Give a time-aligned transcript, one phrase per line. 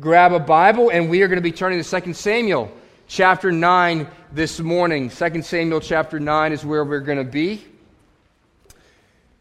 [0.00, 2.70] grab a Bible, and we are going to be turning to 2 Samuel
[3.06, 5.08] chapter 9 this morning.
[5.08, 7.64] 2 Samuel chapter 9 is where we're going to be.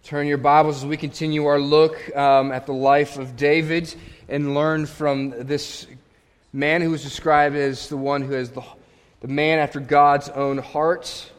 [0.04, 3.94] Turn your Bibles as we continue our look um, at the life of David
[4.30, 5.88] and learn from this
[6.54, 8.64] man who is described as the one who has the,
[9.20, 11.32] the man after God's own heart.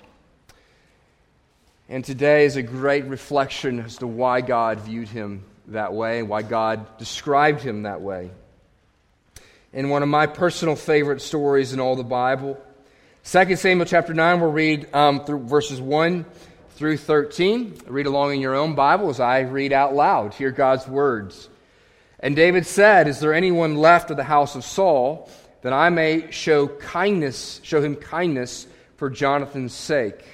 [1.88, 6.28] And today is a great reflection as to why God viewed him that way and
[6.28, 8.30] why God described him that way.
[9.76, 12.58] In one of my personal favorite stories in all the Bible,
[13.24, 16.24] 2 Samuel chapter 9, we'll read um, through verses 1
[16.70, 17.82] through 13.
[17.86, 20.32] Read along in your own Bible as I read out loud.
[20.32, 21.50] Hear God's words.
[22.18, 25.28] And David said, Is there anyone left of the house of Saul
[25.60, 30.24] that I may show kindness, show him kindness for Jonathan's sake?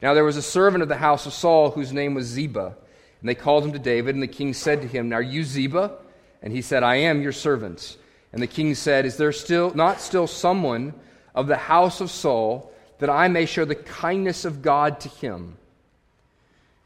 [0.00, 2.74] Now there was a servant of the house of Saul whose name was Ziba.
[3.20, 5.98] And they called him to David, and the king said to him, Are you Ziba?
[6.40, 7.98] And he said, I am your servant.
[8.36, 10.92] And the king said, Is there still not still someone
[11.34, 15.56] of the house of Saul that I may show the kindness of God to him?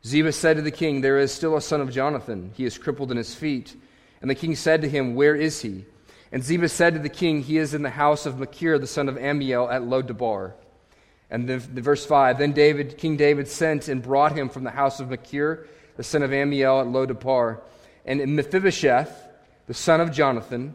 [0.07, 2.53] Ziba said to the king, There is still a son of Jonathan.
[2.55, 3.75] He is crippled in his feet.
[4.21, 5.87] And the king said to him, Where is he?
[6.31, 9.09] And Ziba said to the king, He is in the house of Machir, the son
[9.09, 10.53] of Ammiel, at Lodebar.
[11.33, 14.71] And the, the verse 5 Then David, King David sent and brought him from the
[14.71, 17.61] house of Machir, the son of Ammiel, at Lodebar.
[18.07, 19.11] And Mephibosheth,
[19.67, 20.75] the son of Jonathan,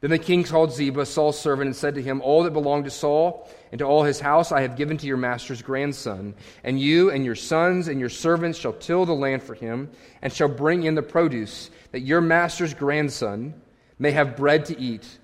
[0.00, 2.90] Then the king called Ziba, Saul's servant, and said to him, All that belonged to
[2.90, 6.34] Saul and to all his house I have given to your master's grandson.
[6.64, 9.90] And you and your sons and your servants shall till the land for him,
[10.22, 13.52] and shall bring in the produce, that your master's grandson
[13.98, 15.18] may have bread to eat.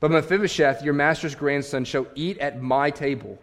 [0.00, 3.38] But Mephibosheth, your master's grandson, shall eat at my table.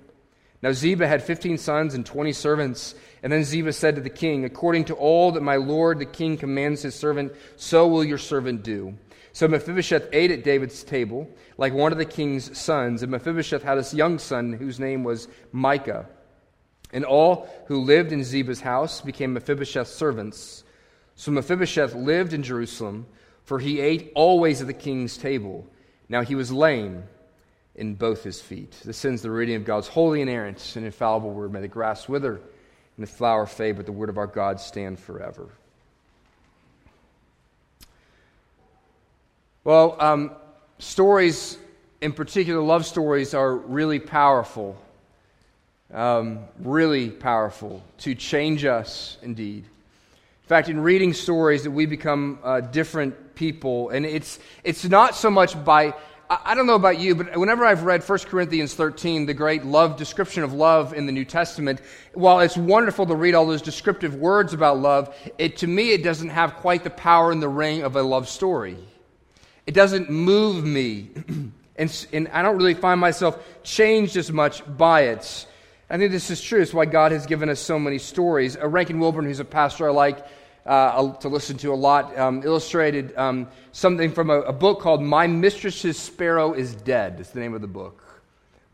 [0.61, 2.95] Now Ziba had fifteen sons and twenty servants.
[3.21, 6.37] And then Ziba said to the king, According to all that my lord the king
[6.37, 8.97] commands his servant, so will your servant do.
[9.33, 11.27] So Mephibosheth ate at David's table,
[11.57, 13.01] like one of the king's sons.
[13.01, 16.05] And Mephibosheth had a young son whose name was Micah.
[16.93, 20.63] And all who lived in Ziba's house became Mephibosheth's servants.
[21.15, 23.07] So Mephibosheth lived in Jerusalem,
[23.43, 25.67] for he ate always at the king's table.
[26.07, 27.03] Now he was lame
[27.73, 28.79] in both his feet.
[28.85, 31.51] This sends the reading of God's holy, inerrant, and infallible word.
[31.51, 34.99] May the grass wither and the flower fade, but the word of our God stand
[34.99, 35.49] forever.
[39.65, 40.31] Well, um,
[40.79, 41.57] stories,
[42.01, 44.75] in particular, love stories, are really powerful.
[45.93, 49.63] Um, really powerful to change us indeed.
[49.63, 55.15] In fact, in reading stories, that we become uh, different people, and it's it's not
[55.15, 55.93] so much by
[56.29, 59.97] I, don't know about you, but whenever I've read 1 Corinthians 13, the great love
[59.97, 61.79] description of love in the New Testament,
[62.13, 66.03] while it's wonderful to read all those descriptive words about love, it to me it
[66.03, 68.77] doesn't have quite the power and the ring of a love story.
[69.65, 71.09] It doesn't move me,
[71.77, 75.47] and, and I don't really find myself changed as much by it.
[75.89, 76.61] I think this is true.
[76.61, 78.57] It's why God has given us so many stories.
[78.57, 80.25] Uh, Rankin Wilbourne, who's a pastor I like
[80.65, 85.01] uh, to listen to a lot, um, illustrated um, something from a, a, book called
[85.01, 87.17] My Mistress's Sparrow is Dead.
[87.19, 88.02] It's the name of the book.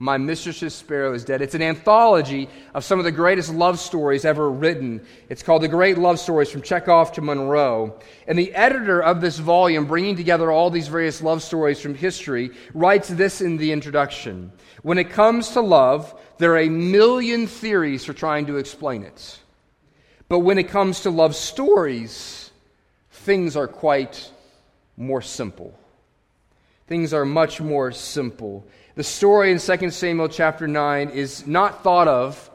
[0.01, 1.41] My Mistress's Sparrow is Dead.
[1.41, 5.01] It's an anthology of some of the greatest love stories ever written.
[5.27, 7.99] It's called The Great Love Stories from Chekhov to Munro.
[8.25, 12.51] And the editor of this volume, bringing together all these various love stories from history,
[12.73, 18.05] writes this in the introduction When it comes to love, there are a million theories
[18.05, 19.37] for trying to explain it.
[20.29, 22.51] But when it comes to love stories,
[23.11, 24.31] things are quite
[24.95, 25.77] more simple.
[26.87, 28.65] Things are much more simple.
[28.99, 32.51] The story in 2 Samuel chapter 9 is not thought of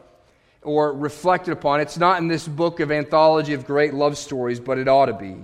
[0.60, 1.80] or reflected upon.
[1.80, 5.14] It's not in this book of anthology of great love stories, but it ought to
[5.14, 5.36] be.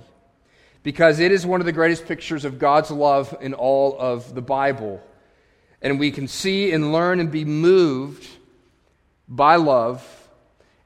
[0.82, 4.42] Because it is one of the greatest pictures of God's love in all of the
[4.42, 5.02] Bible.
[5.80, 8.28] And we can see and learn and be moved
[9.26, 10.06] by love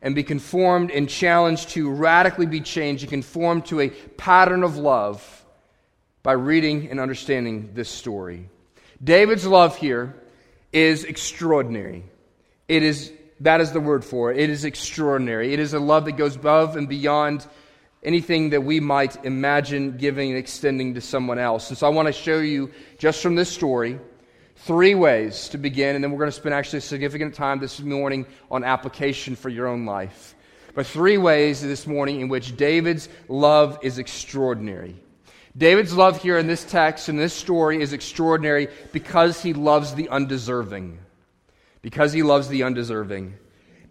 [0.01, 4.77] and be conformed and challenged to radically be changed and conformed to a pattern of
[4.77, 5.45] love
[6.23, 8.49] by reading and understanding this story.
[9.05, 10.17] David's love here
[10.73, 12.05] is extraordinary.
[12.67, 14.39] It is, that is the word for it.
[14.39, 15.53] It is extraordinary.
[15.53, 17.47] It is a love that goes above and beyond
[18.03, 21.69] anything that we might imagine giving and extending to someone else.
[21.69, 24.01] And so I want to show you, just from this story,
[24.57, 28.25] Three ways to begin, and then we're going to spend actually significant time this morning
[28.51, 30.35] on application for your own life.
[30.75, 34.97] But three ways this morning in which David's love is extraordinary.
[35.57, 40.09] David's love here in this text, in this story, is extraordinary because he loves the
[40.09, 40.99] undeserving.
[41.81, 43.35] Because he loves the undeserving.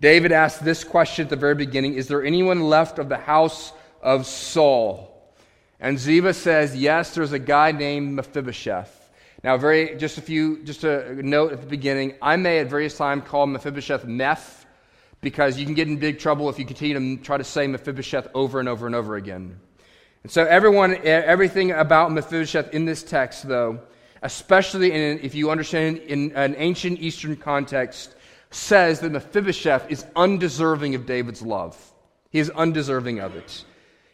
[0.02, 3.72] David asked this question at the very beginning Is there anyone left of the house
[4.02, 5.10] of Saul?
[5.80, 9.00] And Ziba says, Yes, there's a guy named Mephibosheth.
[9.44, 12.16] Now, very just a few, just a note at the beginning.
[12.22, 14.66] I may at various times call Mephibosheth Meph
[15.22, 18.28] because you can get in big trouble if you continue to try to say Mephibosheth
[18.34, 19.60] over and over and over again.
[20.24, 23.82] And so, everyone, everything about Mephibosheth in this text, though,
[24.22, 28.16] especially in, if you understand in an ancient Eastern context,
[28.50, 31.78] says that Mephibosheth is undeserving of David's love.
[32.30, 33.66] He is undeserving of it.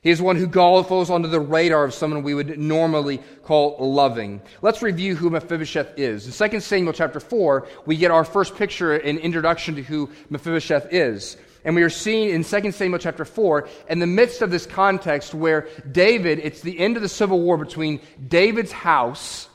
[0.02, 4.42] He is one who falls onto the radar of someone we would normally call loving.
[4.62, 6.26] Let's review who Mephibosheth is.
[6.42, 10.92] In 2 Samuel chapter 4, we get our first picture and introduction to who Mephibosheth
[10.92, 11.38] is.
[11.64, 15.34] And we are seeing in 2 Samuel chapter 4, in the midst of this context
[15.34, 19.50] where David, it's the end of the civil war between David's house,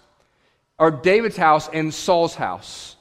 [0.79, 2.94] or David's house and Saul's house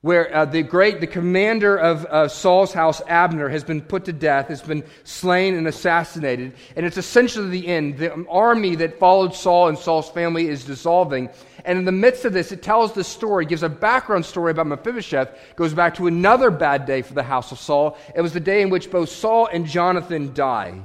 [0.00, 4.12] where uh, the great, the commander of uh, Saul's house, Abner, has been put to
[4.12, 6.52] death, has been slain and assassinated.
[6.76, 7.98] And it's essentially the end.
[7.98, 11.28] The army that followed Saul and Saul's family is dissolving.
[11.64, 14.68] And in the midst of this, it tells the story, gives a background story about
[14.68, 17.98] Mephibosheth, goes back to another bad day for the house of Saul.
[18.14, 20.80] It was the day in which both Saul and Jonathan die.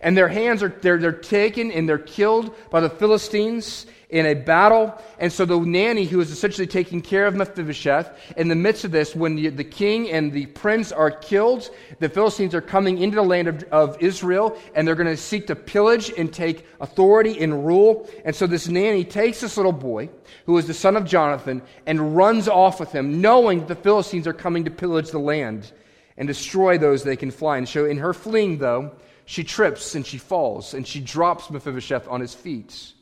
[0.00, 4.34] And their hands are they're, they're taken and they're killed by the Philistines in a
[4.34, 4.94] battle.
[5.18, 8.92] And so the nanny who is essentially taking care of Mephibosheth, in the midst of
[8.92, 13.16] this, when the, the king and the prince are killed, the Philistines are coming into
[13.16, 17.40] the land of, of Israel and they're going to seek to pillage and take authority
[17.40, 18.08] and rule.
[18.24, 20.08] And so this nanny takes this little boy,
[20.44, 24.26] who is the son of Jonathan, and runs off with him, knowing that the Philistines
[24.26, 25.72] are coming to pillage the land
[26.16, 27.58] and destroy those they can fly.
[27.58, 28.92] And so in her fleeing, though,
[29.26, 32.94] she trips and she falls and she drops Mephibosheth on his feet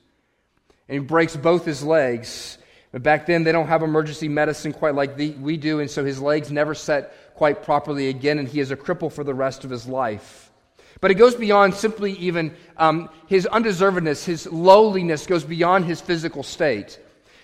[0.88, 2.58] and he breaks both his legs.
[2.92, 6.04] But back then, they don't have emergency medicine quite like the, we do, and so
[6.04, 9.64] his legs never set quite properly again, and he is a cripple for the rest
[9.64, 10.52] of his life.
[11.00, 16.42] But it goes beyond simply even um, his undeservedness, his lowliness goes beyond his physical
[16.42, 16.98] state.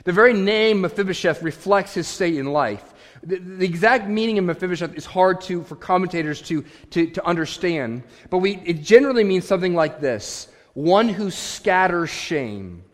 [0.04, 2.89] The very name Mephibosheth reflects his state in life.
[3.22, 8.02] The, the, exact meaning of Mephibosheth is hard to, for commentators to, to, to understand,
[8.30, 12.84] but we, it generally means something like this one who scatters shame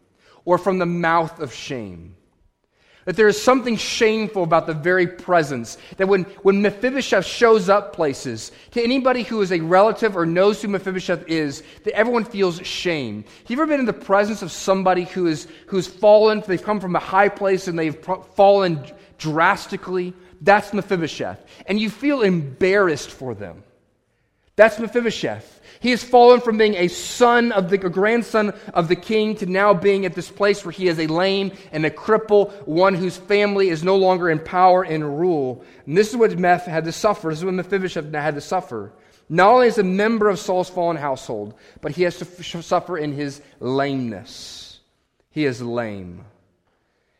[0.45, 2.17] or from the mouth of shame.
[3.05, 5.79] That there is something shameful about the very presence.
[5.97, 10.61] That when, when Mephibosheth shows up places, to anybody who is a relative or knows
[10.61, 13.23] who Mephibosheth is, that everyone feels shame.
[13.23, 16.81] Have you ever been in the presence of somebody who is, who's fallen, they've come
[16.81, 17.97] from a high place and they've
[18.35, 18.85] fallen
[19.19, 20.15] drastically?
[20.41, 21.45] That's Mephibosheth.
[21.67, 23.63] And you feel embarrassed for them.
[24.57, 25.61] That's Mephibosheth.
[25.81, 29.47] He has fallen from being a son of the a grandson of the king to
[29.47, 33.19] now being at this place where he is a lame and a cripple, one whose
[33.19, 35.63] family is no longer in power and rule.
[35.85, 37.29] And this is what Meph had to suffer.
[37.29, 38.93] This is what Mephibosheth had to suffer.
[39.29, 43.13] Not only as a member of Saul's fallen household, but he has to suffer in
[43.13, 44.81] his lameness.
[45.31, 46.25] He is lame.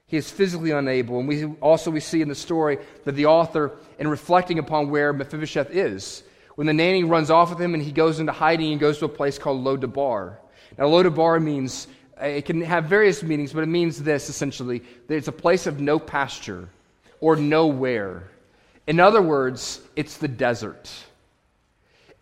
[0.07, 1.19] He is physically unable.
[1.19, 5.13] And we also we see in the story that the author, in reflecting upon where
[5.13, 6.23] Mephibosheth is,
[6.55, 9.05] when the nanny runs off with him and he goes into hiding and goes to
[9.05, 10.39] a place called Lo-debar.
[10.79, 11.87] Now, Lo-debar means,
[12.21, 15.67] uh, it can have various meanings, but it means this essentially that it's a place
[15.67, 16.69] of no pasture
[17.21, 18.29] or nowhere.
[18.87, 20.91] In other words, it's the desert.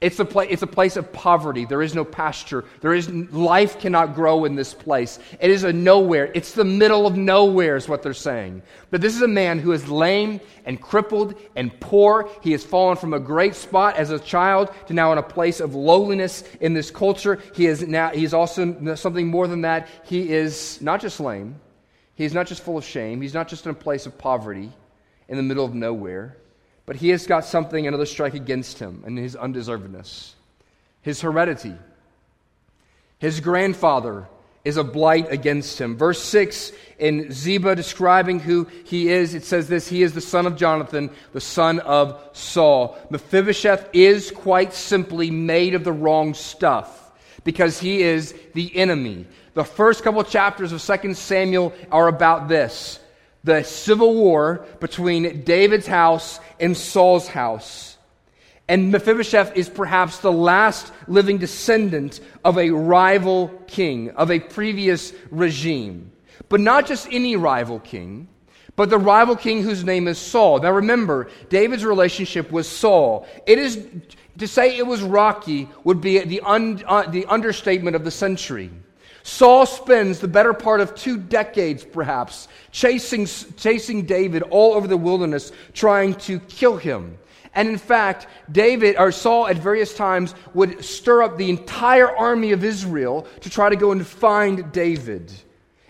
[0.04, 1.64] It's a, pla- it's a place of poverty.
[1.64, 2.66] There is no pasture.
[2.82, 5.18] There is, life cannot grow in this place.
[5.40, 6.30] It is a nowhere.
[6.34, 8.60] It's the middle of nowhere, is what they're saying.
[8.90, 12.28] But this is a man who is lame and crippled and poor.
[12.42, 15.58] He has fallen from a great spot as a child to now in a place
[15.60, 17.40] of lowliness in this culture.
[17.54, 19.88] He is now, he's also something more than that.
[20.04, 21.58] He is not just lame,
[22.14, 24.70] he's not just full of shame, he's not just in a place of poverty
[25.28, 26.36] in the middle of nowhere.
[26.86, 30.32] But he has got something, another strike against him, and his undeservedness.
[31.02, 31.74] His heredity.
[33.18, 34.26] His grandfather
[34.64, 35.96] is a blight against him.
[35.96, 40.46] Verse 6 in Ziba describing who he is, it says this He is the son
[40.46, 42.96] of Jonathan, the son of Saul.
[43.10, 47.12] Mephibosheth is quite simply made of the wrong stuff
[47.44, 49.26] because he is the enemy.
[49.52, 52.98] The first couple chapters of 2 Samuel are about this
[53.44, 57.96] the civil war between David's house and Saul's house.
[58.66, 65.12] And Mephibosheth is perhaps the last living descendant of a rival king, of a previous
[65.30, 66.10] regime.
[66.48, 68.28] But not just any rival king,
[68.76, 70.60] but the rival king whose name is Saul.
[70.60, 73.26] Now remember, David's relationship was Saul.
[73.46, 73.86] It is
[74.38, 78.70] to say it was rocky would be the, un, uh, the understatement of the century.
[79.24, 83.24] Saul spends the better part of two decades, perhaps, chasing,
[83.56, 87.16] chasing David all over the wilderness, trying to kill him.
[87.54, 92.52] And in fact, David or Saul at various times would stir up the entire army
[92.52, 95.32] of Israel to try to go and find David.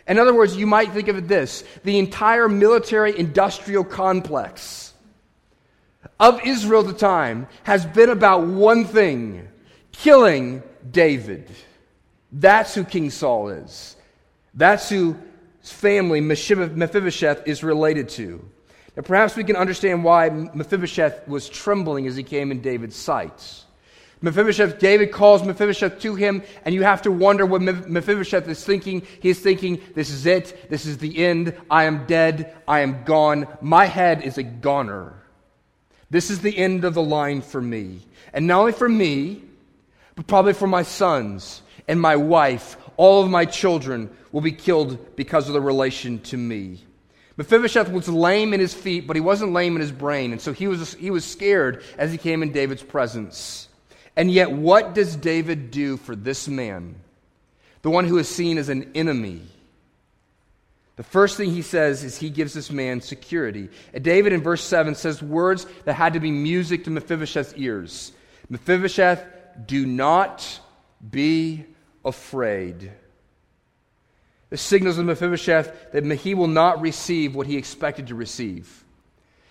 [0.06, 4.92] In other words, you might think of it this the entire military industrial complex
[6.20, 9.48] of Israel at the time has been about one thing
[9.90, 10.62] killing
[10.92, 11.50] David.
[12.34, 13.96] That's who King Saul is.
[14.54, 15.16] That's who
[15.60, 18.44] his family, Mephibosheth, is related to.
[18.96, 23.64] Now, perhaps we can understand why Mephibosheth was trembling as he came in David's sight.
[24.20, 29.02] Mephibosheth, David calls Mephibosheth to him, and you have to wonder what Mephibosheth is thinking.
[29.20, 30.68] He is thinking, This is it.
[30.70, 31.54] This is the end.
[31.70, 32.56] I am dead.
[32.66, 33.46] I am gone.
[33.60, 35.12] My head is a goner.
[36.10, 38.00] This is the end of the line for me.
[38.32, 39.42] And not only for me,
[40.16, 42.76] but probably for my sons and my wife.
[42.96, 46.80] All of my children will be killed because of the relation to me.
[47.36, 50.32] Mephibosheth was lame in his feet, but he wasn't lame in his brain.
[50.32, 53.68] And so he was, he was scared as he came in David's presence.
[54.16, 56.94] And yet, what does David do for this man,
[57.82, 59.42] the one who is seen as an enemy?
[60.96, 63.68] The first thing he says is he gives this man security.
[63.92, 68.12] And David in verse 7 says words that had to be music to Mephibosheth's ears
[68.48, 69.24] Mephibosheth,
[69.66, 70.60] do not
[71.10, 71.64] be
[72.04, 72.92] afraid.
[74.50, 78.84] The signals to Mephibosheth that he will not receive what he expected to receive.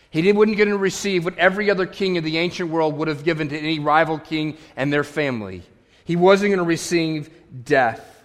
[0.09, 3.23] He wouldn't get to receive what every other king of the ancient world would have
[3.23, 5.63] given to any rival king and their family.
[6.05, 7.31] He wasn't going to receive
[7.65, 8.23] death.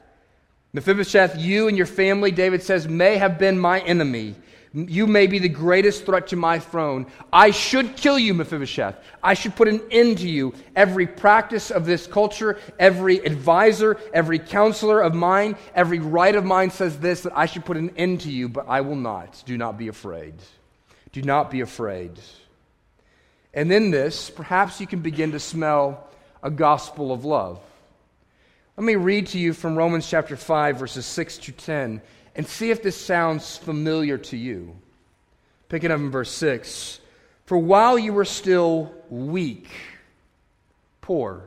[0.75, 4.35] Mephibosheth, you and your family, David says, may have been my enemy.
[4.75, 7.07] You may be the greatest threat to my throne.
[7.33, 8.97] I should kill you, Mephibosheth.
[9.23, 10.53] I should put an end to you.
[10.77, 16.71] Every practice of this culture, every advisor, every counselor of mine, every right of mine
[16.71, 19.43] says this that I should put an end to you, but I will not.
[19.47, 20.35] Do not be afraid.
[21.13, 22.13] Do not be afraid.
[23.55, 26.07] And in this, perhaps you can begin to smell
[26.43, 27.61] a gospel of love.
[28.77, 32.01] Let me read to you from Romans chapter 5, verses 6 to 10,
[32.39, 34.77] and see if this sounds familiar to you.
[35.69, 37.01] Pick it up in verse 6
[37.45, 39.69] For while you were still weak,
[41.03, 41.43] poor,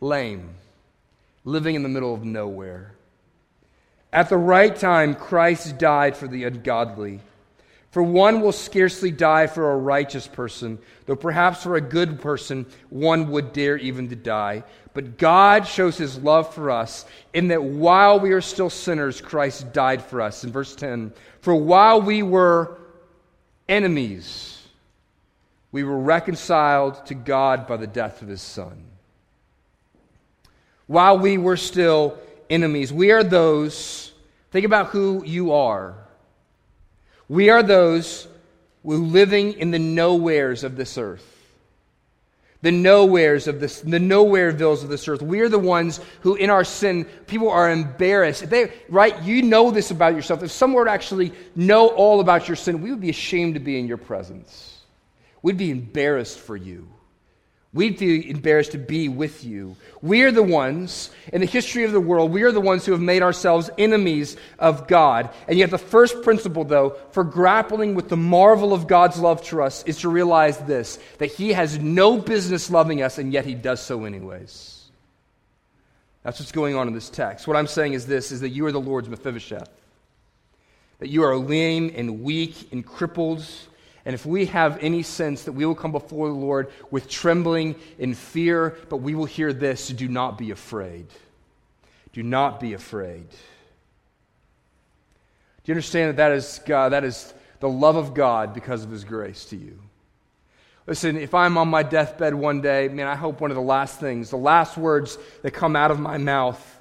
[0.00, 0.50] lame,
[1.44, 2.92] living in the middle of nowhere,
[4.12, 7.20] at the right time, Christ died for the ungodly.
[7.90, 12.66] For one will scarcely die for a righteous person, though perhaps for a good person
[12.90, 14.64] one would dare even to die.
[14.96, 19.72] But God shows his love for us in that while we are still sinners, Christ
[19.72, 20.42] died for us.
[20.42, 22.76] In verse 10, for while we were
[23.68, 24.60] enemies,
[25.70, 28.82] we were reconciled to God by the death of his Son.
[30.88, 32.18] While we were still
[32.50, 34.12] enemies, we are those,
[34.50, 35.94] think about who you are
[37.28, 38.28] we are those
[38.84, 41.35] who living in the nowheres of this earth.
[42.66, 45.22] The nowheres of this, the nowherevilles of this earth.
[45.22, 48.50] We are the ones who, in our sin, people are embarrassed.
[48.50, 49.22] They, right?
[49.22, 50.42] You know this about yourself.
[50.42, 53.60] If someone were to actually know all about your sin, we would be ashamed to
[53.60, 54.80] be in your presence.
[55.42, 56.88] We'd be embarrassed for you.
[57.76, 59.76] We'd be embarrassed to be with you.
[60.00, 62.92] We are the ones, in the history of the world, we are the ones who
[62.92, 65.28] have made ourselves enemies of God.
[65.46, 69.62] And yet, the first principle, though, for grappling with the marvel of God's love to
[69.62, 73.54] us is to realize this that He has no business loving us, and yet He
[73.54, 74.86] does so anyways.
[76.22, 77.46] That's what's going on in this text.
[77.46, 79.68] What I'm saying is this is that you are the Lord's Mephibosheth.
[81.00, 83.44] That you are lame and weak and crippled
[84.06, 87.74] and if we have any sense that we will come before the Lord with trembling
[87.98, 91.08] and fear, but we will hear this do not be afraid.
[92.12, 93.28] Do not be afraid.
[93.28, 93.36] Do
[95.64, 99.02] you understand that that is, God, that is the love of God because of His
[99.02, 99.76] grace to you?
[100.86, 103.98] Listen, if I'm on my deathbed one day, man, I hope one of the last
[103.98, 106.75] things, the last words that come out of my mouth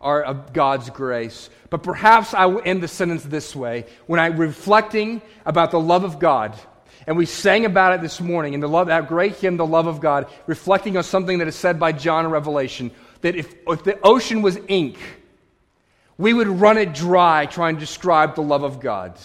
[0.00, 1.50] are of God's grace.
[1.70, 6.04] But perhaps I will end the sentence this way when I'm reflecting about the love
[6.04, 6.58] of God.
[7.06, 9.86] And we sang about it this morning in the love, that great hymn, The Love
[9.86, 12.90] of God, reflecting on something that is said by John in Revelation
[13.22, 14.98] that if, if the ocean was ink,
[16.18, 19.18] we would run it dry trying to describe the love of God.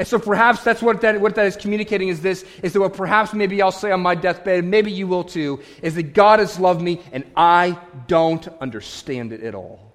[0.00, 2.94] And so perhaps that's what that, what that is communicating is this, is that what
[2.94, 6.38] perhaps maybe I'll say on my deathbed, and maybe you will too, is that God
[6.38, 9.92] has loved me and I don't understand it at all.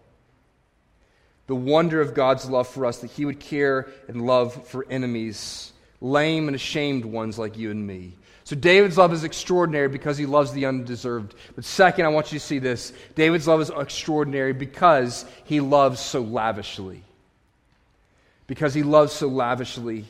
[1.47, 5.73] the wonder of God's love for us, that He would care and love for enemies,
[6.01, 8.13] lame and ashamed ones like you and me.
[8.43, 11.33] So David's love is extraordinary because he loves the undeserved.
[11.55, 15.99] But second, I want you to see this David's love is extraordinary because he loves
[15.99, 17.03] so lavishly.
[18.47, 20.05] Because he loves so lavishly.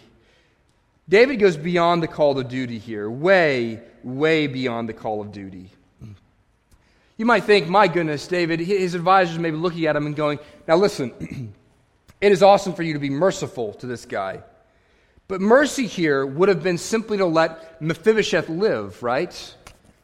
[1.08, 5.70] David goes beyond the call to duty here, way, way beyond the call of duty.
[7.18, 10.40] You might think, my goodness, David, his advisors may be looking at him and going,
[10.68, 11.54] now listen,
[12.22, 14.42] it is awesome for you to be merciful to this guy.
[15.28, 19.56] But mercy here would have been simply to let Mephibosheth live, right?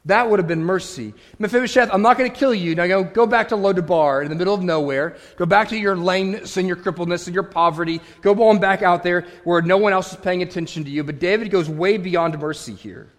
[0.05, 1.13] That would have been mercy.
[1.38, 2.74] Mephibosheth, I'm not going to kill you.
[2.74, 5.15] Now go, go back to Lo-debar in the middle of nowhere.
[5.38, 8.01] Go back to your lameness and your crippledness and your poverty.
[8.22, 11.03] Go on back out there where no one else is paying attention to you.
[11.03, 13.12] But David goes way beyond mercy here.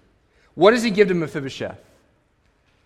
[0.55, 1.79] What does he give to Mephibosheth?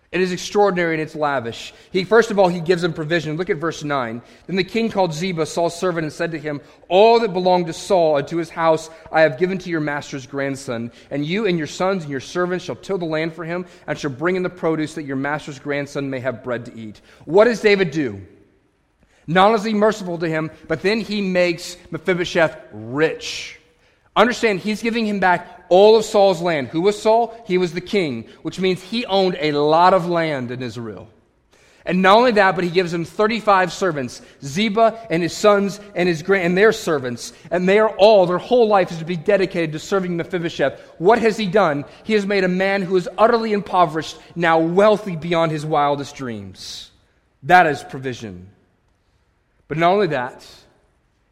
[0.09, 1.73] It is extraordinary and it's lavish.
[1.91, 3.35] He, first of all, he gives him provision.
[3.35, 4.21] Look at verse 9.
[4.45, 7.73] Then the king called Ziba, Saul's servant, and said to him, All that belonged to
[7.73, 10.93] Saul and to his house I have given to your master's grandson.
[11.11, 13.99] And you and your sons and your servants shall till the land for him, and
[13.99, 17.01] shall bring in the produce that your master's grandson may have bread to eat.
[17.25, 18.25] What does David do?
[19.27, 23.59] Not only is he merciful to him, but then he makes Mephibosheth rich.
[24.15, 26.67] Understand, he's giving him back all of Saul's land.
[26.69, 27.35] Who was Saul?
[27.45, 31.09] He was the king, which means he owned a lot of land in Israel.
[31.87, 36.09] And not only that, but he gives him 35 servants, Ziba and his sons and
[36.09, 39.15] his grand and their servants, and they are all, their whole life is to be
[39.15, 40.81] dedicated to serving Mephibosheth.
[40.97, 41.85] What has he done?
[42.03, 46.91] He has made a man who is utterly impoverished, now wealthy beyond his wildest dreams.
[47.43, 48.49] That is provision.
[49.69, 50.45] But not only that,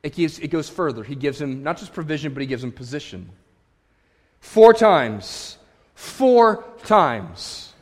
[0.03, 1.03] it, gives, it goes further.
[1.03, 3.29] He gives him not just provision, but he gives him position.
[4.45, 5.57] Four times,
[5.95, 7.73] four times,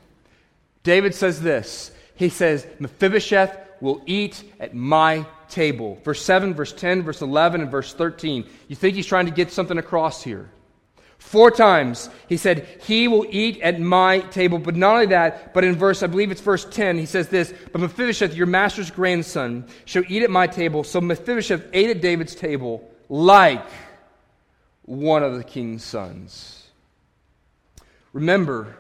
[0.82, 1.92] David says this.
[2.16, 6.00] He says, Mephibosheth will eat at my table.
[6.04, 8.48] Verse 7, verse 10, verse 11, and verse 13.
[8.70, 10.50] You think he's trying to get something across here?
[11.20, 14.58] Four times he said, He will eat at my table.
[14.58, 17.54] But not only that, but in verse, I believe it's verse 10, he says this
[17.72, 20.84] But Mephibosheth, your master's grandson, shall eat at my table.
[20.84, 23.64] So Mephibosheth ate at David's table like
[24.86, 26.68] one of the king's sons.
[28.12, 28.76] Remember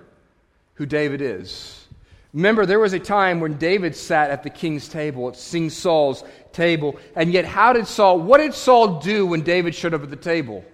[0.76, 1.88] who David is.
[2.34, 6.24] Remember, there was a time when David sat at the king's table, at King Saul's
[6.52, 6.98] table.
[7.16, 10.16] And yet, how did Saul, what did Saul do when David showed up at the
[10.16, 10.66] table?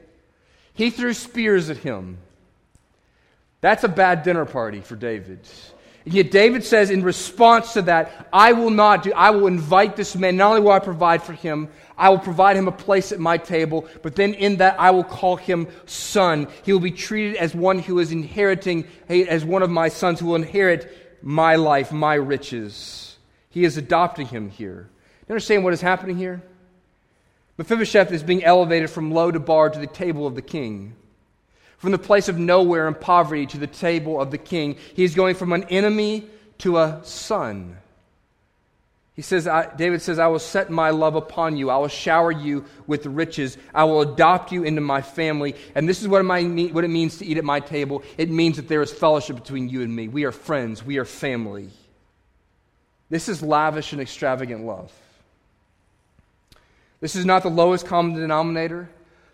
[0.74, 2.18] He threw spears at him.
[3.60, 5.40] That's a bad dinner party for David.
[6.06, 9.98] And yet David says in response to that, I will not do, I will invite
[9.98, 10.38] this man.
[10.38, 11.68] Not only will I provide for him,
[12.00, 15.04] I will provide him a place at my table, but then in that I will
[15.04, 16.48] call him son.
[16.64, 20.28] He will be treated as one who is inheriting, as one of my sons who
[20.28, 23.18] will inherit my life, my riches.
[23.50, 24.90] He is adopting him here.
[25.28, 26.42] You understand what is happening here?
[27.58, 30.96] Mephibosheth is being elevated from Lo-debar to the table of the king.
[31.78, 34.78] From the place of nowhere and poverty to the table of the king.
[34.96, 36.26] He is going from an enemy
[36.60, 37.78] to a son.
[39.20, 41.70] He says, David says, I will set my love upon you.
[41.70, 43.58] I will shower you with riches.
[43.76, 45.58] I will adopt you into my family.
[45.76, 48.02] And this is what, it, what it means to eat at my table.
[48.18, 50.08] It means that there is fellowship between you and me.
[50.08, 50.86] We are friends.
[50.86, 51.68] We are family.
[53.10, 54.90] This is lavish and extravagant love.
[57.02, 58.90] This is not the lowest common denominator.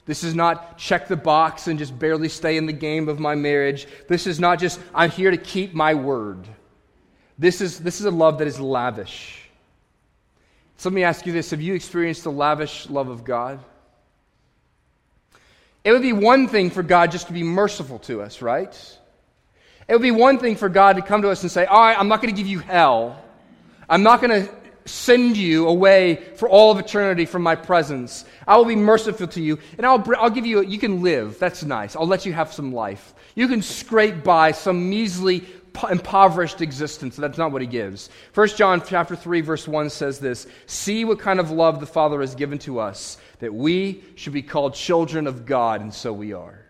[0.07, 3.35] This is not check the box and just barely stay in the game of my
[3.35, 3.87] marriage.
[4.07, 6.39] This is not just, I'm here to keep my word.
[7.37, 9.43] This is, this is a love that is lavish.
[10.77, 13.59] So let me ask you this Have you experienced the lavish love of God?
[15.83, 18.75] It would be one thing for God just to be merciful to us, right?
[19.87, 21.97] It would be one thing for God to come to us and say, All right,
[21.97, 23.21] I'm not going to give you hell.
[23.87, 24.51] I'm not going to
[24.85, 28.25] send you away for all of eternity from my presence.
[28.47, 31.39] I will be merciful to you, and I'll, I'll give you, you can live.
[31.39, 31.95] That's nice.
[31.95, 33.13] I'll let you have some life.
[33.35, 35.43] You can scrape by some measly,
[35.89, 37.15] impoverished existence.
[37.15, 38.09] That's not what he gives.
[38.33, 42.21] 1 John chapter 3, verse 1 says this See what kind of love the Father
[42.21, 46.33] has given to us, that we should be called children of God, and so we
[46.33, 46.65] are.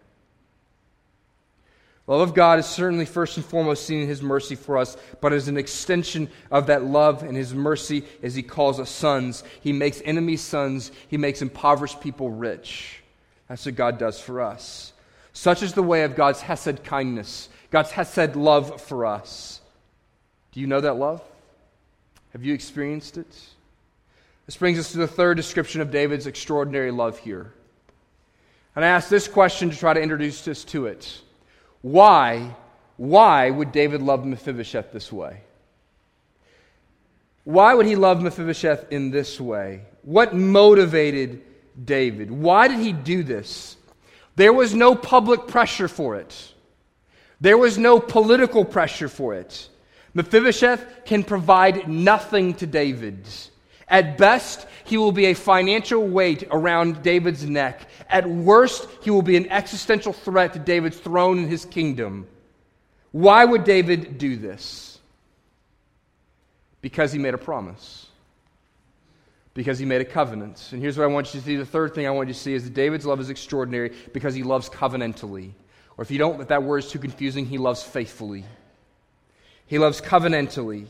[2.08, 5.34] Love of God is certainly first and foremost seen in His mercy for us, but
[5.34, 9.44] as an extension of that love and His mercy as He calls us sons.
[9.62, 13.02] He makes enemies sons, He makes impoverished people rich.
[13.50, 14.94] That's what God does for us.
[15.34, 19.60] Such is the way of God's Hesed kindness, God's Hesed love for us.
[20.54, 21.22] Do you know that love?
[22.32, 23.28] Have you experienced it?
[24.46, 27.52] This brings us to the third description of David's extraordinary love here.
[28.78, 31.20] And I ask this question to try to introduce us to it.
[31.82, 32.56] Why,
[32.96, 35.42] why would David love Mephibosheth this way?
[37.44, 39.82] Why would he love Mephibosheth in this way?
[40.04, 41.42] What motivated
[41.84, 42.32] David?
[42.32, 43.76] Why did he do this?
[44.38, 46.54] There was no public pressure for it.
[47.46, 49.70] There was no political pressure for it.
[50.16, 53.28] Mephibosheth can provide nothing to David.
[53.88, 57.88] At best, he will be a financial weight around David's neck.
[58.10, 62.26] At worst, he will be an existential threat to David's throne and his kingdom.
[63.12, 64.98] Why would David do this?
[66.82, 68.08] Because he made a promise.
[69.54, 70.70] Because he made a covenant.
[70.72, 71.58] And here's what I want you to see.
[71.58, 74.34] The third thing I want you to see is that David's love is extraordinary because
[74.34, 75.52] he loves covenantally.
[75.98, 78.44] Or if you don't, if that word is too confusing, he loves faithfully.
[79.66, 80.88] He loves covenantally.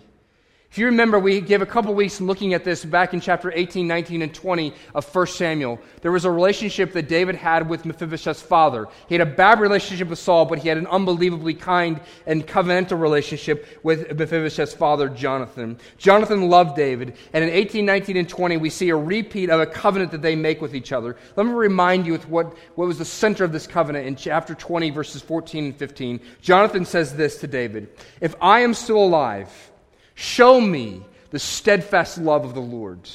[0.75, 3.87] If you remember, we gave a couple weeks looking at this back in chapter 18,
[3.87, 5.79] 19, and 20 of 1 Samuel.
[6.01, 8.89] There was a relationship that David had with Mephibosheth's father.
[9.07, 12.99] He had a bad relationship with Saul, but he had an unbelievably kind and covenantal
[12.99, 15.79] relationship with Mephibosheth's father, Jonathan.
[15.97, 19.65] Jonathan loved David, and in 18, 19, and 20, we see a repeat of a
[19.65, 21.15] covenant that they make with each other.
[21.37, 24.53] Let me remind you with what, what was the center of this covenant in chapter
[24.53, 26.19] 20, verses 14 and 15.
[26.41, 27.87] Jonathan says this to David
[28.19, 29.71] If I am still alive,
[30.15, 33.09] Show me the steadfast love of the Lord.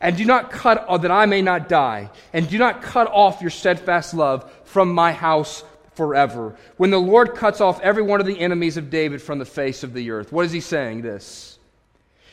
[0.00, 3.40] And do not cut, uh, that I may not die, and do not cut off
[3.40, 5.64] your steadfast love from my house
[5.94, 6.54] forever.
[6.76, 9.82] When the Lord cuts off every one of the enemies of David from the face
[9.82, 10.30] of the earth.
[10.30, 11.02] What is he saying?
[11.02, 11.58] This.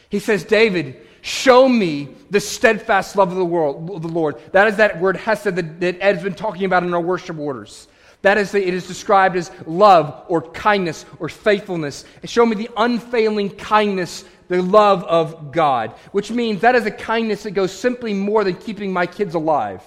[0.10, 4.39] He says, David, show me the steadfast love of the world, the Lord.
[4.51, 7.88] That is that word hesed that Ed's been talking about in our worship orders.
[8.25, 12.05] That is, it is described as love or kindness or faithfulness.
[12.23, 17.43] Show me the unfailing kindness, the love of God, which means that is a kindness
[17.43, 19.83] that goes simply more than keeping my kids alive.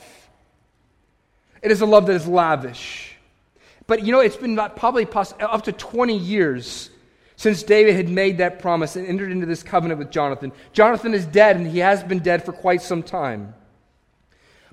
[1.62, 3.16] It is a love that is lavish.
[3.88, 5.08] But you know, it's been probably
[5.40, 6.90] up to 20 years
[7.34, 10.52] since David had made that promise and entered into this covenant with Jonathan.
[10.72, 13.54] Jonathan is dead, and he has been dead for quite some time.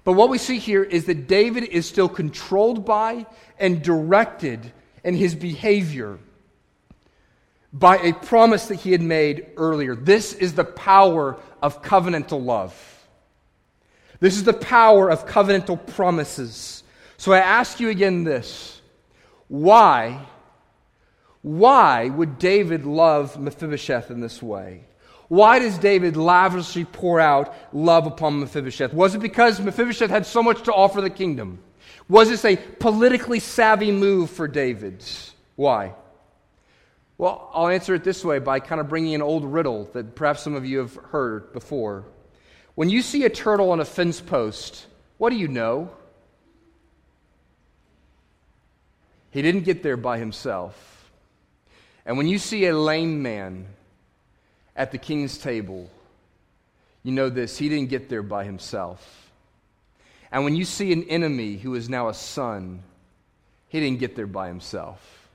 [0.06, 3.26] But what we see here is that David is still controlled by
[3.60, 4.72] and directed
[5.04, 6.20] in his behavior
[7.74, 9.96] by a promise that he had made earlier.
[9.96, 12.74] This is the power of covenantal love.
[14.20, 16.84] This is the power of covenantal promises.
[17.18, 18.82] So I ask you again this
[19.48, 20.26] why?
[21.41, 24.86] Why would David love Mephibosheth in this way?
[25.28, 28.94] Why does David lavishly pour out love upon Mephibosheth?
[28.94, 31.60] Was it because Mephibosheth had so much to offer the kingdom?
[32.08, 35.04] Was this a politically savvy move for David?
[35.56, 35.94] Why?
[37.18, 40.42] Well, I'll answer it this way by kind of bringing an old riddle that perhaps
[40.42, 42.06] some of you have heard before.
[42.76, 44.86] When you see a turtle on a fence post,
[45.18, 45.90] what do you know?
[49.32, 51.10] He didn't get there by himself.
[52.06, 53.68] And when you see a lame man,
[54.76, 55.90] at the king's table,
[57.04, 59.32] you know this he didn't get there by himself.
[60.32, 62.84] And when you see an enemy who is now a son,
[63.70, 65.26] he didn't get there by himself.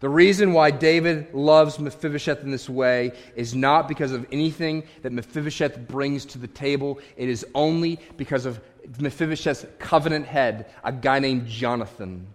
[0.00, 5.12] The reason why David loves Mephibosheth in this way is not because of anything that
[5.12, 7.00] Mephibosheth brings to the table.
[7.16, 8.60] It is only because of
[9.00, 12.28] Mephibosheth's covenant head, a guy named Jonathan.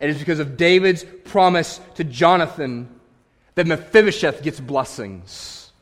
[0.00, 2.88] It is because of David's promise to Jonathan
[3.58, 5.72] that Mephibosheth gets blessings.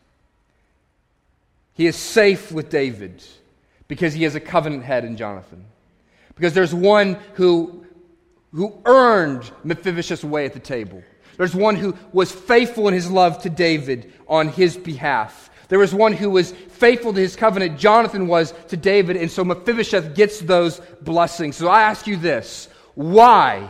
[1.74, 3.22] He is safe with David
[3.86, 5.62] because he has a covenant head in Jonathan.
[6.36, 7.84] Because there's one who,
[8.54, 11.02] who earned Mephibosheth's way at the table.
[11.36, 15.50] There's one who was faithful in his love to David on his behalf.
[15.68, 17.78] There was one who was faithful to his covenant.
[17.78, 21.56] Jonathan was to David, and so Mephibosheth gets those blessings.
[21.56, 23.68] So I ask you this why?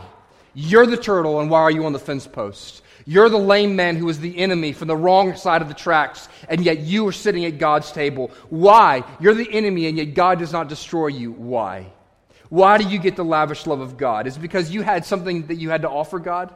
[0.53, 2.83] You're the turtle, and why are you on the fence post?
[3.09, 6.27] You're the lame man who was the enemy from the wrong side of the tracks,
[6.49, 8.31] and yet you are sitting at God's table.
[8.49, 9.05] Why?
[9.21, 11.31] You're the enemy, and yet God does not destroy you.
[11.31, 11.87] Why?
[12.49, 14.27] Why do you get the lavish love of God?
[14.27, 16.53] Is it because you had something that you had to offer God?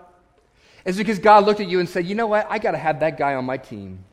[0.83, 2.45] Is it because God looked at you and said, you know what?
[2.49, 4.03] I got to have that guy on my team.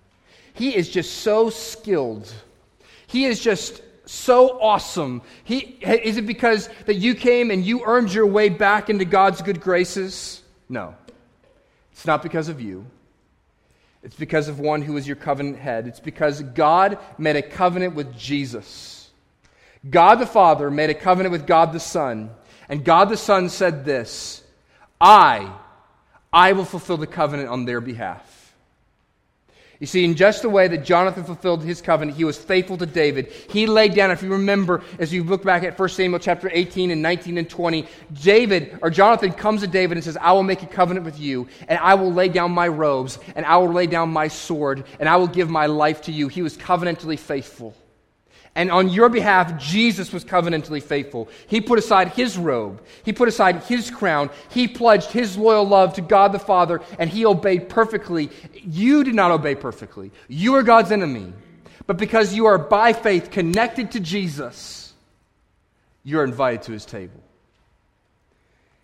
[0.55, 2.33] He is just so skilled.
[3.09, 5.23] He is just so awesome.
[5.43, 9.43] He, is it because that you came and you earned your way back into God's
[9.43, 10.41] good graces?
[10.69, 10.95] No.
[11.99, 12.87] It's not because of you.
[14.05, 15.89] It's because of one who is your covenant head.
[15.89, 19.11] It's because God made a covenant with Jesus.
[19.91, 22.31] God the Father made a covenant with God the Son.
[22.69, 24.45] And God the Son said this
[25.01, 25.53] I,
[26.33, 28.28] I will fulfill the covenant on their behalf.
[29.81, 32.87] You see, in just the way that Jonathan fulfilled his covenant, he was faithful to
[32.87, 33.33] David.
[33.49, 36.91] He laid down, if you remember, as you look back at 1 Samuel chapter 18
[36.91, 40.65] and 19 and 20, David, or Jonathan comes to David and says, I will make
[40.65, 43.87] a covenant with you, and I will lay down my robes, and I will lay
[43.87, 46.27] down my sword, and I will give my life to you.
[46.27, 47.77] He was covenantally faithful.
[48.59, 51.29] And on your behalf, Jesus was covenantally faithful.
[51.47, 55.95] He put aside his robe, he put aside his crown, he pledged his loyal love
[55.95, 58.31] to God the Father, and he obeyed perfectly.
[58.55, 60.11] You did not obey perfectly.
[60.27, 61.33] You are God's enemy.
[61.87, 64.93] But because you are by faith connected to Jesus,
[66.03, 67.23] you're invited to his table.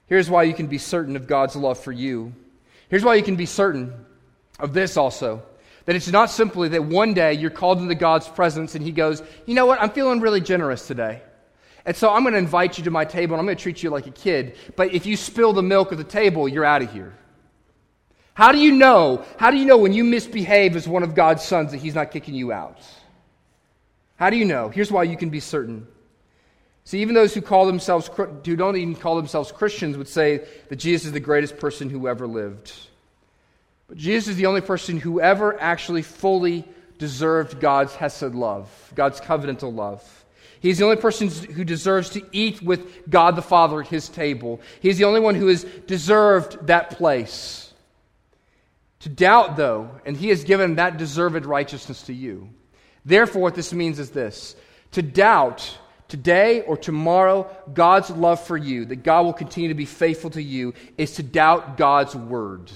[0.07, 2.33] Here's why you can be certain of God's love for you.
[2.91, 3.93] Here's why you can be certain
[4.61, 5.43] of this also
[5.87, 9.23] that it's not simply that one day you're called into God's presence and He goes,
[9.47, 9.81] You know what?
[9.81, 11.23] I'm feeling really generous today.
[11.87, 13.83] And so I'm going to invite you to my table and I'm going to treat
[13.83, 14.57] you like a kid.
[14.75, 17.13] But if you spill the milk at the table, you're out of here.
[18.33, 19.25] How do you know?
[19.39, 22.11] How do you know when you misbehave as one of God's sons that He's not
[22.11, 22.79] kicking you out?
[24.17, 24.69] How do you know?
[24.71, 25.87] Here's why you can be certain.
[26.85, 30.77] See, even those who call themselves, who don't even call themselves Christians, would say that
[30.77, 32.73] Jesus is the greatest person who ever lived.
[33.89, 36.65] But Jesus is the only person who ever actually fully
[36.99, 40.25] deserved God's Hesed love, God's covenantal love.
[40.61, 44.63] He's the only person who deserves to eat with God the Father at his table.
[44.81, 47.71] He's the only one who has deserved that place.
[49.01, 52.49] To doubt, though, and he has given that deserved righteousness to you.
[53.05, 54.57] Therefore, what this means is this
[54.93, 55.77] to doubt
[56.09, 60.43] today or tomorrow God's love for you, that God will continue to be faithful to
[60.43, 62.73] you, is to doubt God's word.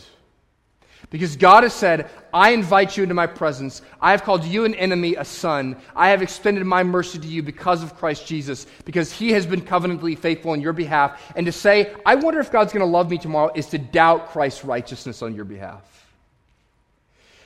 [1.11, 3.81] Because God has said, I invite you into my presence.
[4.01, 5.77] I have called you an enemy a son.
[5.97, 9.63] I have extended my mercy to you because of Christ Jesus, because he has been
[9.63, 11.33] covenantally faithful on your behalf.
[11.35, 14.31] And to say, I wonder if God's going to love me tomorrow, is to doubt
[14.31, 15.83] Christ's righteousness on your behalf.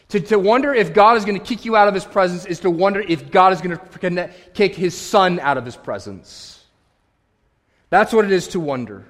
[0.09, 2.61] To, to wonder if God is going to kick you out of his presence is
[2.61, 3.79] to wonder if God is going
[4.17, 6.65] to kick his son out of his presence.
[7.91, 9.07] That's what it is to wonder.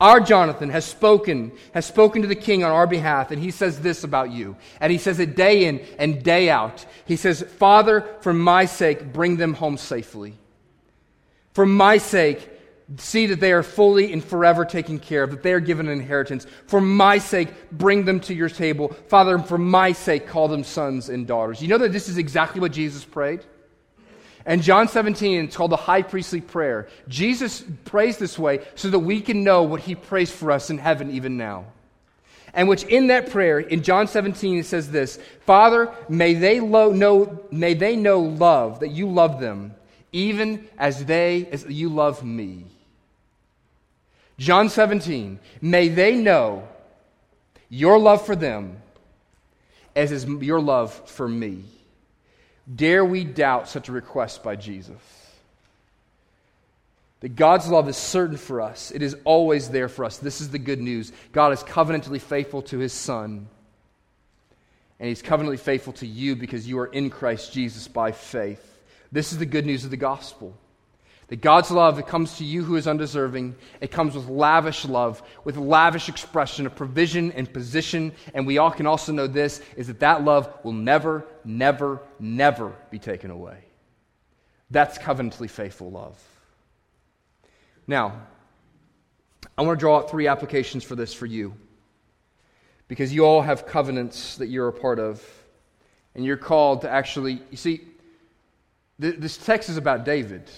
[0.00, 3.80] Our Jonathan has spoken, has spoken to the king on our behalf, and he says
[3.80, 4.56] this about you.
[4.80, 6.86] And he says it day in and day out.
[7.04, 10.34] He says, Father, for my sake, bring them home safely.
[11.52, 12.48] For my sake,
[12.96, 15.98] see that they are fully and forever taken care of, that they are given an
[15.98, 16.46] inheritance.
[16.68, 18.96] For my sake, bring them to your table.
[19.08, 21.60] Father, for my sake, call them sons and daughters.
[21.60, 23.44] You know that this is exactly what Jesus prayed?
[24.46, 26.88] And John 17, it's called the high priestly prayer.
[27.08, 30.78] Jesus prays this way so that we can know what he prays for us in
[30.78, 31.66] heaven even now.
[32.54, 36.92] And which in that prayer, in John 17, it says this Father, may they, lo-
[36.92, 39.74] know, may they know love, that you love them,
[40.12, 42.64] even as they, as you love me.
[44.38, 46.66] John 17, may they know
[47.68, 48.80] your love for them
[49.98, 51.64] as is your love for me.
[52.72, 54.96] Dare we doubt such a request by Jesus?
[57.20, 60.18] That God's love is certain for us, it is always there for us.
[60.18, 61.12] This is the good news.
[61.32, 63.48] God is covenantally faithful to his Son,
[65.00, 68.64] and he's covenantally faithful to you because you are in Christ Jesus by faith.
[69.10, 70.54] This is the good news of the gospel.
[71.28, 73.54] That God's love, it comes to you who is undeserving.
[73.82, 78.12] It comes with lavish love, with lavish expression of provision and position.
[78.32, 82.74] And we all can also know this is that that love will never, never, never
[82.90, 83.58] be taken away.
[84.70, 86.18] That's covenantly faithful love.
[87.86, 88.22] Now,
[89.56, 91.54] I want to draw out three applications for this for you.
[92.86, 95.22] Because you all have covenants that you're a part of.
[96.14, 97.82] And you're called to actually, you see,
[98.98, 100.50] this text is about David.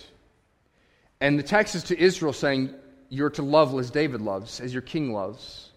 [1.21, 2.75] And the text is to Israel saying,
[3.09, 5.71] You're to love as David loves, as your king loves.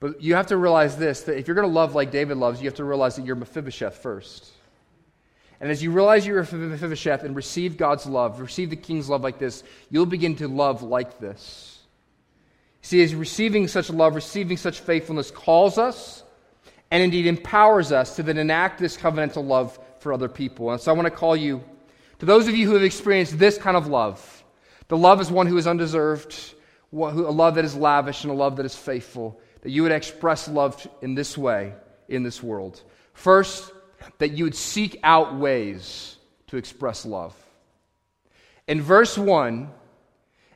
[0.00, 2.60] But you have to realize this that if you're going to love like David loves,
[2.60, 4.52] you have to realize that you're Mephibosheth first.
[5.60, 9.38] And as you realize you're Mephibosheth and receive God's love, receive the king's love like
[9.38, 11.80] this, you'll begin to love like this.
[12.82, 16.22] See, as receiving such love, receiving such faithfulness calls us
[16.92, 20.70] and indeed empowers us to then enact this covenantal love for other people.
[20.70, 21.62] And so I want to call you,
[22.20, 24.37] to those of you who have experienced this kind of love,
[24.88, 26.54] the love is one who is undeserved,
[26.92, 29.40] a love that is lavish, and a love that is faithful.
[29.62, 31.74] That you would express love in this way
[32.08, 32.82] in this world.
[33.12, 33.72] First,
[34.18, 37.34] that you would seek out ways to express love.
[38.66, 39.70] In verse 1,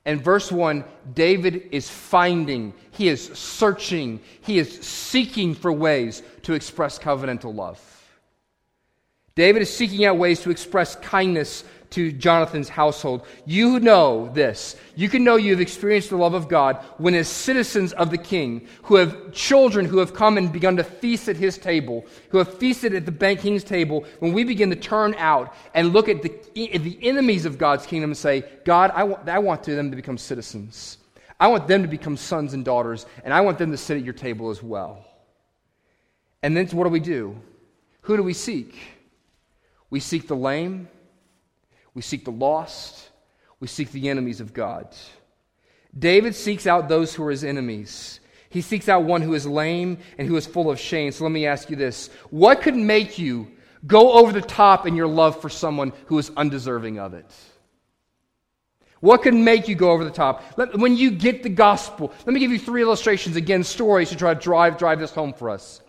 [0.05, 6.55] in verse 1, David is finding, he is searching, he is seeking for ways to
[6.55, 7.81] express covenantal love.
[9.35, 13.25] David is seeking out ways to express kindness to Jonathan's household.
[13.47, 14.77] You know this.
[14.95, 18.19] You can know you have experienced the love of God when, as citizens of the
[18.19, 22.39] king, who have children who have come and begun to feast at his table, who
[22.39, 26.23] have feasted at the king's table, when we begin to turn out and look at
[26.23, 26.31] the,
[26.75, 29.97] at the enemies of God's kingdom and say, God, I want, I want them to
[29.97, 30.99] become citizens.
[31.39, 34.05] I want them to become sons and daughters, and I want them to sit at
[34.05, 35.05] your table as well.
[36.43, 37.37] And then what do we do?
[38.03, 38.77] Who do we seek?
[39.91, 40.89] We seek the lame,
[41.95, 43.11] we seek the lost,
[43.61, 44.89] we seek the enemies of God.
[45.97, 48.21] David seeks out those who are his enemies.
[48.49, 51.13] He seeks out one who is lame and who is full of shame.
[51.13, 53.51] So let me ask you this What could make you
[53.87, 57.31] go over the top in your love for someone who is undeserving of it?
[59.01, 60.45] What could make you go over the top?
[60.57, 64.17] Let, when you get the gospel, let me give you three illustrations, again, stories to
[64.17, 65.82] try to drive, drive this home for us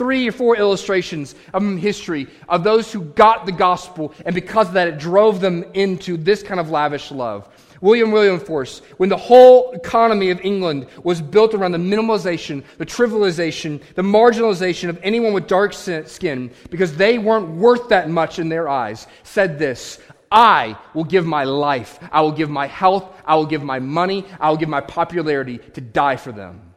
[0.00, 4.72] three or four illustrations of history of those who got the gospel, and because of
[4.72, 7.46] that, it drove them into this kind of lavish love.
[7.82, 13.78] William Wilberforce, when the whole economy of England was built around the minimalization, the trivialization,
[13.94, 18.70] the marginalization of anyone with dark skin, because they weren't worth that much in their
[18.70, 19.98] eyes, said this
[20.32, 24.24] I will give my life, I will give my health, I will give my money,
[24.40, 26.72] I will give my popularity to die for them.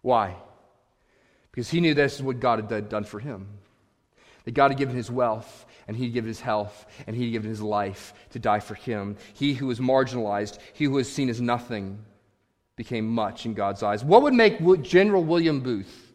[0.00, 0.36] Why?
[1.56, 3.48] Because he knew this is what God had done for him.
[4.44, 7.62] That God had given his wealth, and he'd given his health, and he'd given his
[7.62, 9.16] life to die for him.
[9.32, 12.04] He who was marginalized, he who was seen as nothing,
[12.76, 14.04] became much in God's eyes.
[14.04, 16.05] What would make General William Booth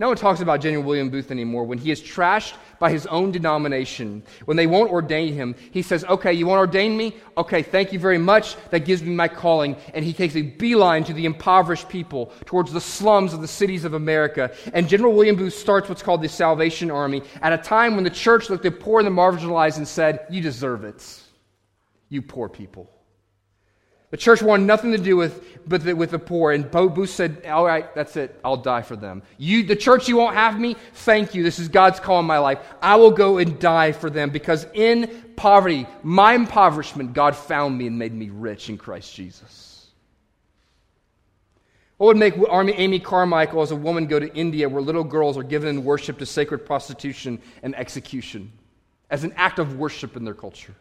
[0.00, 1.64] no one talks about General William Booth anymore.
[1.64, 6.04] When he is trashed by his own denomination, when they won't ordain him, he says,
[6.04, 7.16] Okay, you won't ordain me?
[7.36, 8.56] Okay, thank you very much.
[8.70, 9.74] That gives me my calling.
[9.94, 13.84] And he takes a beeline to the impoverished people, towards the slums of the cities
[13.84, 14.52] of America.
[14.72, 18.10] And General William Booth starts what's called the Salvation Army at a time when the
[18.10, 21.22] church looked at the poor and the marginalized and said, You deserve it,
[22.08, 22.88] you poor people.
[24.10, 26.52] The church wanted nothing to do with, with, the, with the poor.
[26.52, 28.40] And Booth said, All right, that's it.
[28.42, 29.22] I'll die for them.
[29.36, 30.76] You, the church, you won't have me?
[30.94, 31.42] Thank you.
[31.42, 32.58] This is God's call in my life.
[32.80, 37.86] I will go and die for them because in poverty, my impoverishment, God found me
[37.86, 39.68] and made me rich in Christ Jesus.
[41.98, 45.42] What would make Amy Carmichael as a woman go to India where little girls are
[45.42, 48.52] given in worship to sacred prostitution and execution
[49.10, 50.74] as an act of worship in their culture?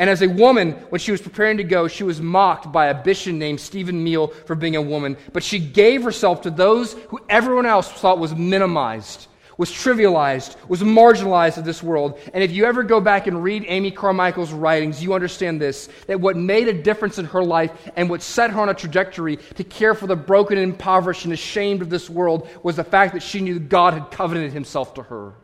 [0.00, 3.02] And as a woman, when she was preparing to go, she was mocked by a
[3.02, 5.14] bishop named Stephen Meal for being a woman.
[5.34, 9.26] But she gave herself to those who everyone else thought was minimized,
[9.58, 12.18] was trivialized, was marginalized of this world.
[12.32, 16.18] And if you ever go back and read Amy Carmichael's writings, you understand this that
[16.18, 19.64] what made a difference in her life and what set her on a trajectory to
[19.64, 23.22] care for the broken and impoverished and ashamed of this world was the fact that
[23.22, 25.34] she knew God had covenanted himself to her.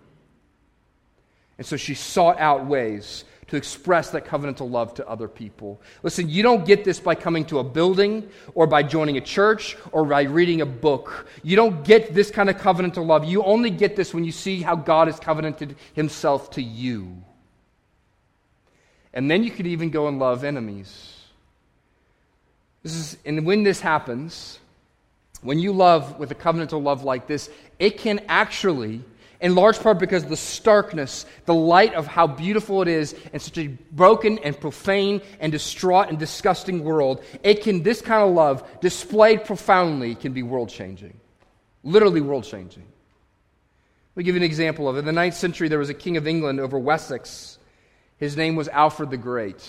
[1.59, 5.81] And so she sought out ways to express that covenantal love to other people.
[6.03, 9.77] Listen, you don't get this by coming to a building or by joining a church
[9.93, 11.29] or by reading a book.
[11.43, 13.25] You don't get this kind of covenantal love.
[13.25, 17.23] You only get this when you see how God has covenanted himself to you.
[19.15, 21.15] And then you could even go and love enemies.
[22.83, 24.59] This is, and when this happens,
[25.43, 29.03] when you love with a covenantal love like this, it can actually
[29.47, 33.57] in large part because the starkness, the light of how beautiful it is in such
[33.59, 37.23] a broken and profane and distraught and disgusting world.
[37.45, 41.21] It can, this kind of love, displayed profoundly, can be world changing.
[41.85, 42.83] Literally world changing.
[42.83, 45.01] Let me give you an example of it.
[45.01, 47.59] In the ninth century, there was a king of England over Wessex.
[48.19, 49.63] His name was Alfred the Great.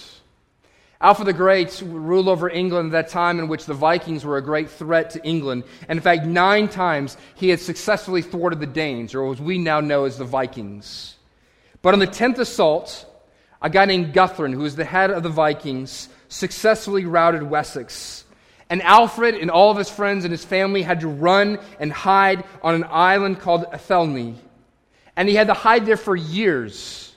[1.00, 4.42] Alfred the Great ruled over England at that time in which the Vikings were a
[4.42, 5.64] great threat to England.
[5.88, 9.80] And in fact, nine times he had successfully thwarted the Danes, or as we now
[9.80, 11.16] know as the Vikings.
[11.84, 13.06] But on the 10th assault,
[13.62, 18.26] a guy named Guthrum, who was the head of the Vikings, successfully routed Wessex.
[18.70, 22.44] And Alfred and all of his friends and his family had to run and hide
[22.62, 24.36] on an island called Athelney.
[25.16, 27.16] And he had to hide there for years.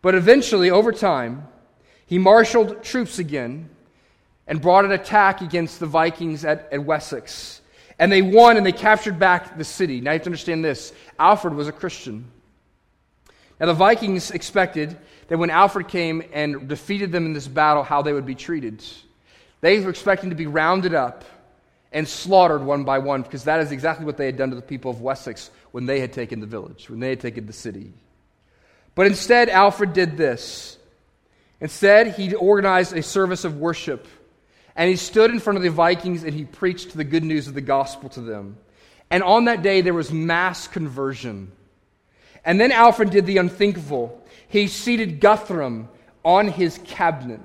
[0.00, 1.46] But eventually, over time,
[2.06, 3.70] he marshaled troops again
[4.46, 7.60] and brought an attack against the Vikings at, at Wessex.
[7.98, 10.00] And they won and they captured back the city.
[10.00, 12.30] Now you have to understand this Alfred was a Christian.
[13.60, 14.96] Now the Vikings expected
[15.28, 18.84] that when Alfred came and defeated them in this battle, how they would be treated.
[19.60, 21.24] They were expecting to be rounded up
[21.92, 24.62] and slaughtered one by one because that is exactly what they had done to the
[24.62, 27.92] people of Wessex when they had taken the village, when they had taken the city.
[28.94, 30.76] But instead, Alfred did this.
[31.64, 34.06] Instead, he organized a service of worship.
[34.76, 37.54] And he stood in front of the Vikings and he preached the good news of
[37.54, 38.58] the gospel to them.
[39.10, 41.50] And on that day, there was mass conversion.
[42.44, 44.22] And then Alfred did the unthinkable.
[44.46, 45.88] he seated Guthrum
[46.22, 47.40] on his cabinet.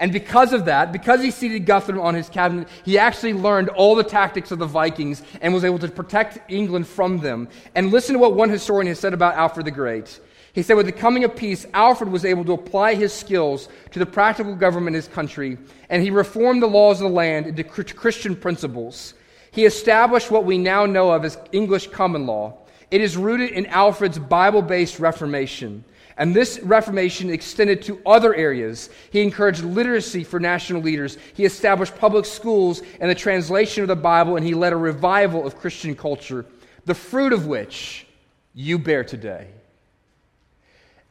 [0.00, 3.94] And because of that, because he seated Guthrum on his cabinet, he actually learned all
[3.94, 7.48] the tactics of the Vikings and was able to protect England from them.
[7.76, 10.18] And listen to what one historian has said about Alfred the Great.
[10.52, 13.98] He said, with the coming of peace, Alfred was able to apply his skills to
[13.98, 17.62] the practical government of his country, and he reformed the laws of the land into
[17.64, 19.14] Christian principles.
[19.50, 22.58] He established what we now know of as English common law.
[22.90, 25.84] It is rooted in Alfred's Bible based Reformation.
[26.16, 28.90] And this Reformation extended to other areas.
[29.12, 31.16] He encouraged literacy for national leaders.
[31.34, 35.46] He established public schools and the translation of the Bible, and he led a revival
[35.46, 36.44] of Christian culture,
[36.86, 38.06] the fruit of which
[38.52, 39.48] you bear today.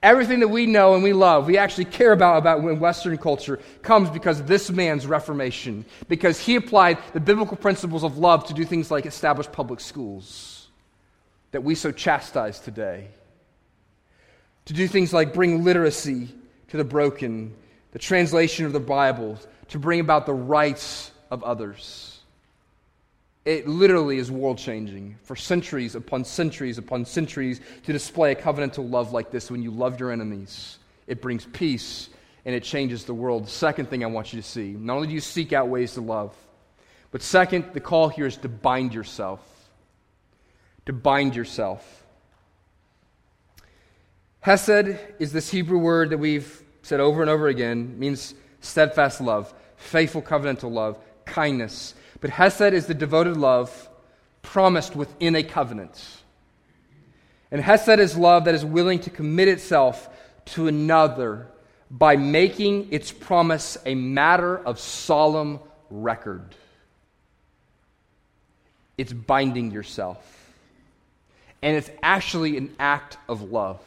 [0.04, 3.60] Everything that we know and we love, we actually care about about in Western culture,
[3.82, 8.54] comes because of this man's Reformation, because he applied the biblical principles of love to
[8.54, 10.68] do things like establish public schools
[11.52, 13.08] that we so chastise today
[14.68, 16.28] to do things like bring literacy
[16.68, 17.56] to the broken,
[17.94, 19.40] the translation of the Bible,
[19.70, 22.17] to bring about the rights of others.
[23.48, 28.92] It literally is world changing for centuries upon centuries upon centuries to display a covenantal
[28.92, 30.80] love like this when you love your enemies.
[31.08, 32.10] It brings peace
[32.44, 33.46] and it changes the world.
[33.46, 35.94] The second thing I want you to see not only do you seek out ways
[35.94, 36.36] to love,
[37.12, 39.40] but second, the call here is to bind yourself.
[40.88, 42.06] To bind yourself.
[44.42, 49.54] Hesed is this Hebrew word that we've said over and over again, means steadfast love,
[49.78, 51.94] faithful covenantal love, kindness.
[52.20, 53.90] But Hesed is the devoted love
[54.42, 56.02] promised within a covenant.
[57.52, 60.10] And Hesed is love that is willing to commit itself
[60.46, 61.48] to another
[61.90, 65.60] by making its promise a matter of solemn
[65.90, 66.56] record.
[68.98, 70.34] It's binding yourself.
[71.62, 73.80] And it's actually an act of love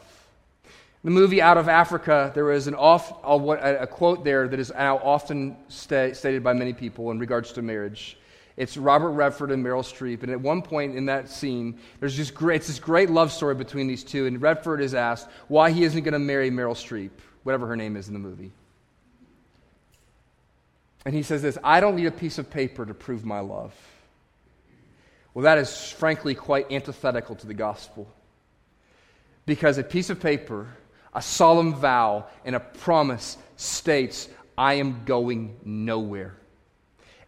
[1.03, 4.71] the movie Out of Africa, there is an off, a, a quote there that is
[4.71, 8.17] now often sta- stated by many people in regards to marriage.
[8.61, 10.21] It's Robert Redford and Meryl Streep.
[10.21, 13.55] And at one point in that scene, there's just great, it's this great love story
[13.55, 14.27] between these two.
[14.27, 17.09] And Redford is asked why he isn't going to marry Meryl Streep,
[17.41, 18.51] whatever her name is in the movie.
[21.05, 23.73] And he says this I don't need a piece of paper to prove my love.
[25.33, 28.07] Well, that is frankly quite antithetical to the gospel.
[29.47, 30.67] Because a piece of paper
[31.15, 36.35] a solemn vow and a promise states, I am going nowhere.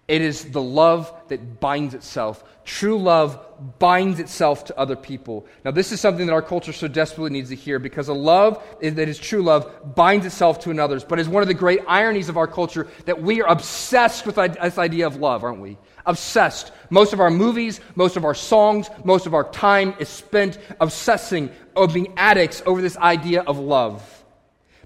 [0.08, 2.44] It is the love that binds itself.
[2.66, 3.40] True love
[3.80, 5.46] binds itself to other people.
[5.64, 8.62] Now, this is something that our culture so desperately needs to hear because a love
[8.82, 11.06] that is true love binds itself to another's.
[11.06, 14.36] But it's one of the great ironies of our culture that we are obsessed with
[14.36, 15.78] this idea of love, aren't we?
[16.06, 16.74] Obsessed.
[16.90, 21.50] Most of our movies, most of our songs, most of our time is spent obsessing
[21.78, 24.23] or being addicts over this idea of love.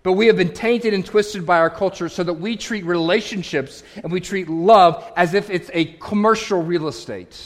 [0.08, 3.84] But we have been tainted and twisted by our culture so that we treat relationships
[4.02, 7.38] and we treat love as if it's a commercial real estate.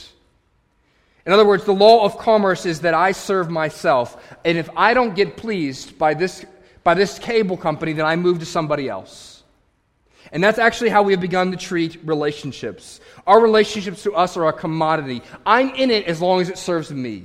[1.26, 4.36] In other words, the law of commerce is that I serve myself.
[4.44, 6.46] And if I don't get pleased by this,
[6.84, 9.42] by this cable company, then I move to somebody else.
[10.30, 13.00] And that's actually how we have begun to treat relationships.
[13.26, 15.22] Our relationships to us are a commodity.
[15.44, 17.24] I'm in it as long as it serves me.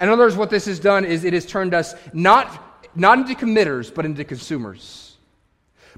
[0.00, 2.65] In other words, what this has done is it has turned us not
[2.96, 5.16] not into committers, but into consumers.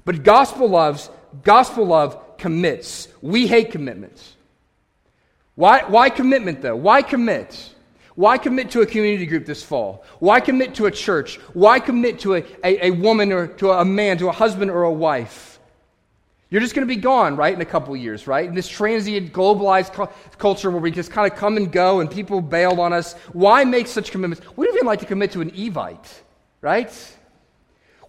[0.05, 1.09] But gospel loves,
[1.43, 3.07] gospel love commits.
[3.21, 4.35] We hate commitment.
[5.55, 6.75] Why, why commitment, though?
[6.75, 7.73] Why commit?
[8.15, 10.03] Why commit to a community group this fall?
[10.19, 11.37] Why commit to a church?
[11.53, 14.83] Why commit to a, a, a woman or to a man, to a husband or
[14.83, 15.59] a wife?
[16.49, 18.47] You're just going to be gone, right, in a couple years, right?
[18.47, 22.09] In this transient, globalized cu- culture where we just kind of come and go and
[22.09, 23.13] people bail on us.
[23.33, 24.45] Why make such commitments?
[24.55, 26.21] We don't even like to commit to an Evite
[26.61, 26.91] right?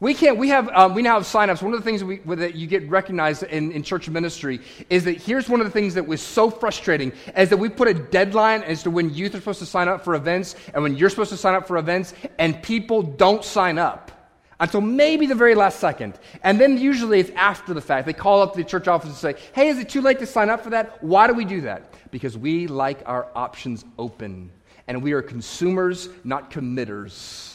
[0.01, 1.61] We can't, we have, um, we now have signups.
[1.61, 5.19] One of the things that, that you get recognized in, in church ministry is that
[5.21, 8.63] here's one of the things that was so frustrating is that we put a deadline
[8.63, 11.31] as to when youth are supposed to sign up for events and when you're supposed
[11.31, 14.11] to sign up for events, and people don't sign up
[14.59, 16.19] until maybe the very last second.
[16.43, 18.07] And then usually it's after the fact.
[18.07, 20.49] They call up the church office and say, hey, is it too late to sign
[20.49, 21.03] up for that?
[21.05, 22.11] Why do we do that?
[22.11, 24.51] Because we like our options open.
[24.87, 27.50] And we are consumers, not committers.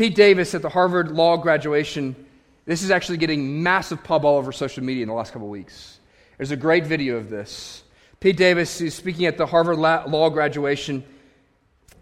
[0.00, 2.16] Pete Davis at the Harvard Law graduation,
[2.64, 5.50] this is actually getting massive pub all over social media in the last couple of
[5.50, 5.98] weeks.
[6.38, 7.82] There's a great video of this.
[8.18, 11.04] Pete Davis, is speaking at the Harvard Law graduation,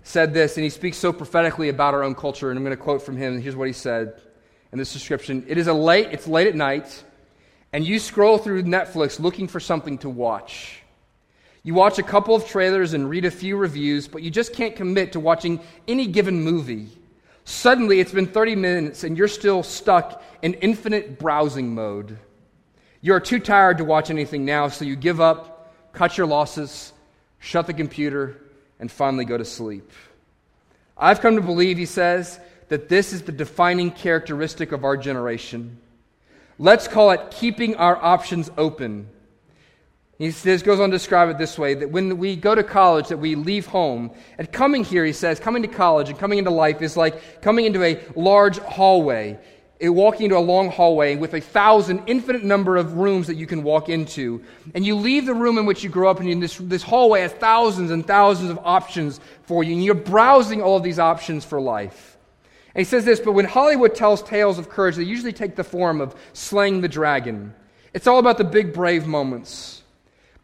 [0.04, 2.50] said this, and he speaks so prophetically about our own culture.
[2.50, 3.40] And I'm going to quote from him.
[3.40, 4.20] Here's what he said
[4.70, 6.06] in this description: "It is a late.
[6.12, 7.02] It's late at night,
[7.72, 10.84] and you scroll through Netflix looking for something to watch.
[11.64, 14.76] You watch a couple of trailers and read a few reviews, but you just can't
[14.76, 16.90] commit to watching any given movie."
[17.48, 22.18] Suddenly, it's been 30 minutes and you're still stuck in infinite browsing mode.
[23.00, 26.92] You're too tired to watch anything now, so you give up, cut your losses,
[27.38, 28.36] shut the computer,
[28.78, 29.90] and finally go to sleep.
[30.94, 32.38] I've come to believe, he says,
[32.68, 35.78] that this is the defining characteristic of our generation.
[36.58, 39.08] Let's call it keeping our options open.
[40.18, 43.08] He says, goes on to describe it this way that when we go to college,
[43.08, 46.50] that we leave home, and coming here, he says, coming to college and coming into
[46.50, 49.38] life is like coming into a large hallway
[49.80, 53.62] walking into a long hallway with a thousand, infinite number of rooms that you can
[53.62, 54.42] walk into.
[54.74, 57.32] And you leave the room in which you grew up, and this, this hallway has
[57.32, 59.74] thousands and thousands of options for you.
[59.74, 62.16] And you're browsing all of these options for life.
[62.74, 65.64] And he says this, but when Hollywood tells tales of courage, they usually take the
[65.64, 67.54] form of slaying the dragon.
[67.94, 69.77] It's all about the big, brave moments.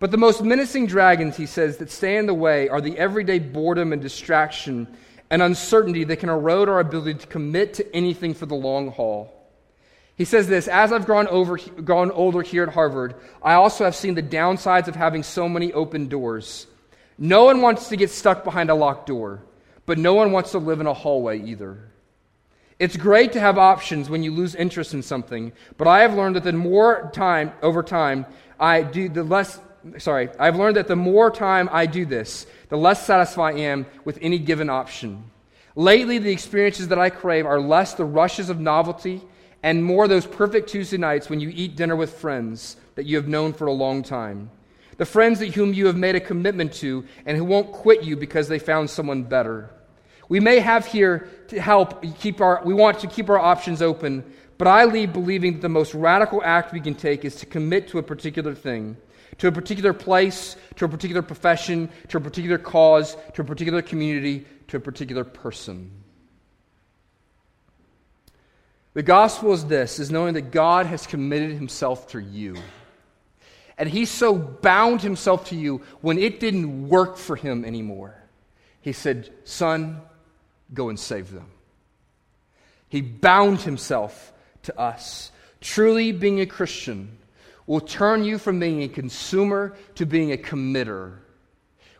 [0.05, 3.39] But the most menacing dragons, he says, that stay in the way are the everyday
[3.39, 4.87] boredom and distraction
[5.31, 9.33] and uncertainty that can erode our ability to commit to anything for the long haul.
[10.15, 13.97] He says this As I've grown, over, grown older here at Harvard, I also have
[13.97, 16.67] seen the downsides of having so many open doors.
[17.17, 19.41] No one wants to get stuck behind a locked door,
[19.87, 21.79] but no one wants to live in a hallway either.
[22.79, 26.37] It's great to have options when you lose interest in something, but I have learned
[26.37, 28.27] that the more time, over time,
[28.59, 29.59] I do, the less,
[29.99, 33.87] sorry, I've learned that the more time I do this, the less satisfied I am
[34.05, 35.31] with any given option.
[35.77, 39.23] Lately, the experiences that I crave are less the rushes of novelty
[39.63, 43.27] and more those perfect Tuesday nights when you eat dinner with friends that you have
[43.27, 44.51] known for a long time.
[44.99, 48.17] The friends that whom you have made a commitment to and who won't quit you
[48.17, 49.71] because they found someone better.
[50.29, 54.25] We may have here to help keep our, we want to keep our options open,
[54.59, 57.89] but I leave believing that the most radical act we can take is to commit
[57.89, 58.97] to a particular thing
[59.39, 63.83] to a particular place, to a particular profession, to a particular cause, to a particular
[63.83, 65.91] community, to a particular person.
[68.95, 72.57] The gospel is this is knowing that God has committed himself to you.
[73.77, 78.15] And he so bound himself to you when it didn't work for him anymore.
[78.81, 80.01] He said, Son,
[80.73, 81.47] go and save them.
[82.89, 84.33] He bound himself
[84.63, 85.33] to us.
[85.61, 87.19] Truly being a Christian
[87.67, 91.15] will turn you from being a consumer to being a committer,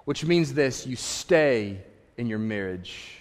[0.05, 1.79] which means this you stay
[2.17, 3.19] in your marriage.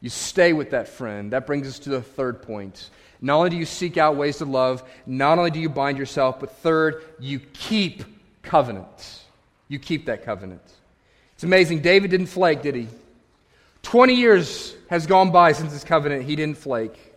[0.00, 1.32] You stay with that friend.
[1.32, 2.90] That brings us to the third point.
[3.20, 6.38] Not only do you seek out ways to love, not only do you bind yourself,
[6.38, 8.04] but third, you keep
[8.42, 9.22] covenant.
[9.68, 10.62] You keep that covenant.
[11.34, 11.80] It's amazing.
[11.80, 12.88] David didn't flake, did he?
[13.82, 16.24] 20 years has gone by since his covenant.
[16.24, 17.14] He didn't flake.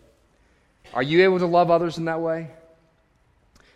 [0.94, 2.50] Are you able to love others in that way?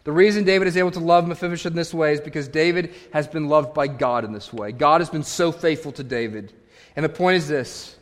[0.05, 3.27] The reason David is able to love Mephibosheth in this way is because David has
[3.27, 4.71] been loved by God in this way.
[4.71, 6.53] God has been so faithful to David.
[6.95, 7.97] And the point is this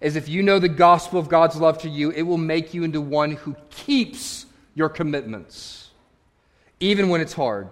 [0.00, 2.82] is if you know the gospel of God's love to you, it will make you
[2.82, 5.90] into one who keeps your commitments,
[6.80, 7.68] even when it's hard.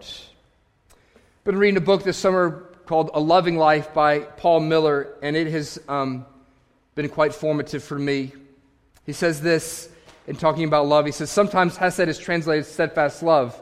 [1.14, 5.34] I've been reading a book this summer called A Loving Life by Paul Miller, and
[5.34, 6.24] it has um,
[6.94, 8.32] been quite formative for me.
[9.06, 9.88] He says this
[10.28, 11.06] in talking about love.
[11.06, 13.60] He says, Sometimes Hesed is translated steadfast love.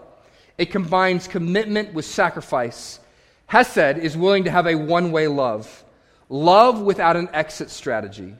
[0.59, 2.98] It combines commitment with sacrifice.
[3.46, 5.84] Hesed is willing to have a one way love,
[6.28, 8.34] love without an exit strategy.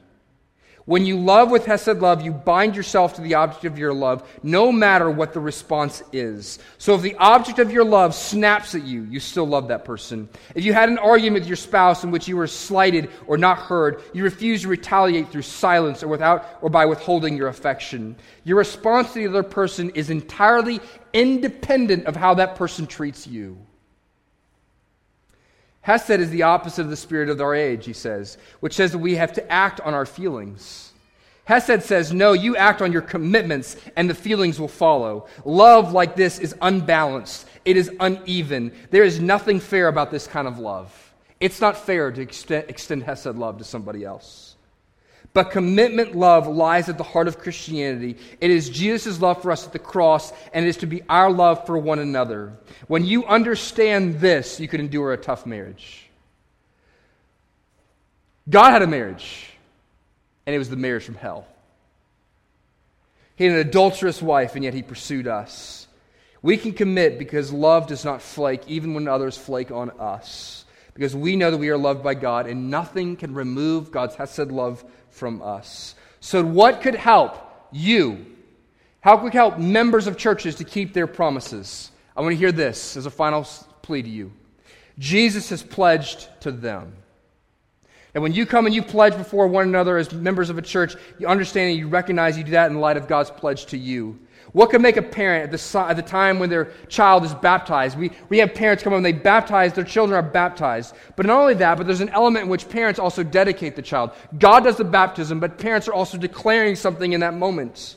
[0.89, 4.27] When you love with Hesed love, you bind yourself to the object of your love,
[4.41, 6.57] no matter what the response is.
[6.79, 10.27] So if the object of your love snaps at you, you still love that person.
[10.55, 13.59] If you had an argument with your spouse in which you were slighted or not
[13.59, 18.15] heard, you refuse to retaliate through silence or without or by withholding your affection.
[18.43, 20.79] Your response to the other person is entirely
[21.13, 23.59] independent of how that person treats you.
[25.89, 28.99] Hesed is the opposite of the spirit of our age, he says, which says that
[28.99, 30.93] we have to act on our feelings.
[31.45, 35.25] Hesed says, no, you act on your commitments and the feelings will follow.
[35.45, 38.71] Love like this is unbalanced, it is uneven.
[38.91, 40.93] There is nothing fair about this kind of love.
[41.39, 44.48] It's not fair to extend, extend Hesed love to somebody else.
[45.33, 48.17] But commitment love lies at the heart of Christianity.
[48.41, 51.31] It is Jesus' love for us at the cross, and it is to be our
[51.31, 52.53] love for one another.
[52.87, 56.09] When you understand this, you can endure a tough marriage.
[58.49, 59.51] God had a marriage,
[60.47, 61.45] and it was the marriage from hell.
[63.35, 65.87] He had an adulterous wife, and yet he pursued us.
[66.41, 70.65] We can commit because love does not flake, even when others flake on us.
[70.93, 74.51] Because we know that we are loved by God, and nothing can remove God's Hesed
[74.51, 75.95] love from us.
[76.19, 77.37] So, what could help
[77.71, 78.25] you?
[79.01, 81.91] How could help members of churches to keep their promises?
[82.15, 83.47] I want to hear this as a final
[83.81, 84.31] plea to you.
[84.97, 86.93] Jesus has pledged to them.
[88.13, 90.95] And when you come and you pledge before one another as members of a church,
[91.19, 94.19] you understand and you recognize you do that in light of God's pledge to you.
[94.51, 97.97] What can make a parent at the, at the time when their child is baptized?
[97.97, 100.95] We, we have parents come up and they baptize, their children are baptized.
[101.15, 104.11] But not only that, but there's an element in which parents also dedicate the child.
[104.39, 107.95] God does the baptism, but parents are also declaring something in that moment.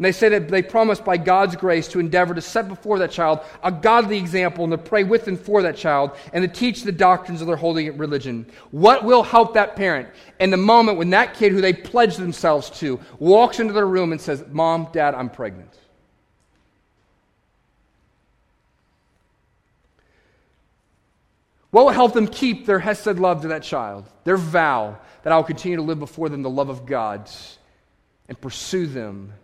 [0.00, 3.10] And they say that they promise by God's grace to endeavor to set before that
[3.10, 6.84] child a godly example and to pray with and for that child and to teach
[6.84, 8.46] the doctrines of their holy religion.
[8.70, 12.70] What will help that parent in the moment when that kid who they pledged themselves
[12.80, 15.76] to walks into their room and says, Mom, Dad, I'm pregnant?
[21.72, 24.08] What will help them keep their Hesed love to that child?
[24.24, 27.28] Their vow that I will continue to live before them the love of God
[28.30, 29.34] and pursue them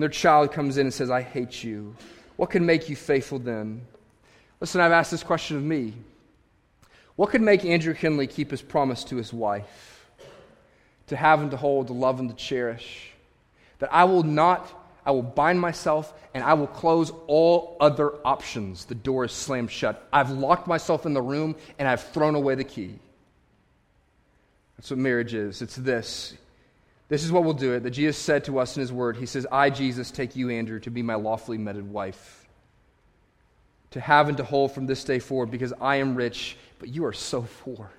[0.00, 1.94] when their child comes in and says, I hate you,
[2.36, 3.82] what can make you faithful then?
[4.58, 5.92] Listen, I've asked this question of me.
[7.16, 10.08] What could make Andrew Kinley keep his promise to his wife?
[11.08, 13.10] To have and to hold, to love and to cherish.
[13.80, 14.72] That I will not,
[15.04, 18.86] I will bind myself and I will close all other options.
[18.86, 20.08] The door is slammed shut.
[20.10, 22.98] I've locked myself in the room and I've thrown away the key.
[24.78, 25.60] That's what marriage is.
[25.60, 26.38] It's this
[27.10, 29.16] this is what we'll do it that Jesus said to us in his word.
[29.16, 32.48] He says, I, Jesus, take you, Andrew, to be my lawfully wedded wife,
[33.90, 37.04] to have and to hold from this day forward, because I am rich, but you
[37.04, 37.90] are so poor.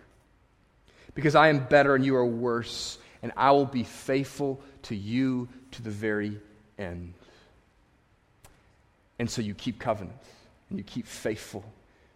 [1.13, 5.49] Because I am better and you are worse, and I will be faithful to you
[5.71, 6.39] to the very
[6.79, 7.13] end.
[9.19, 10.17] And so you keep covenant
[10.69, 11.65] and you keep faithful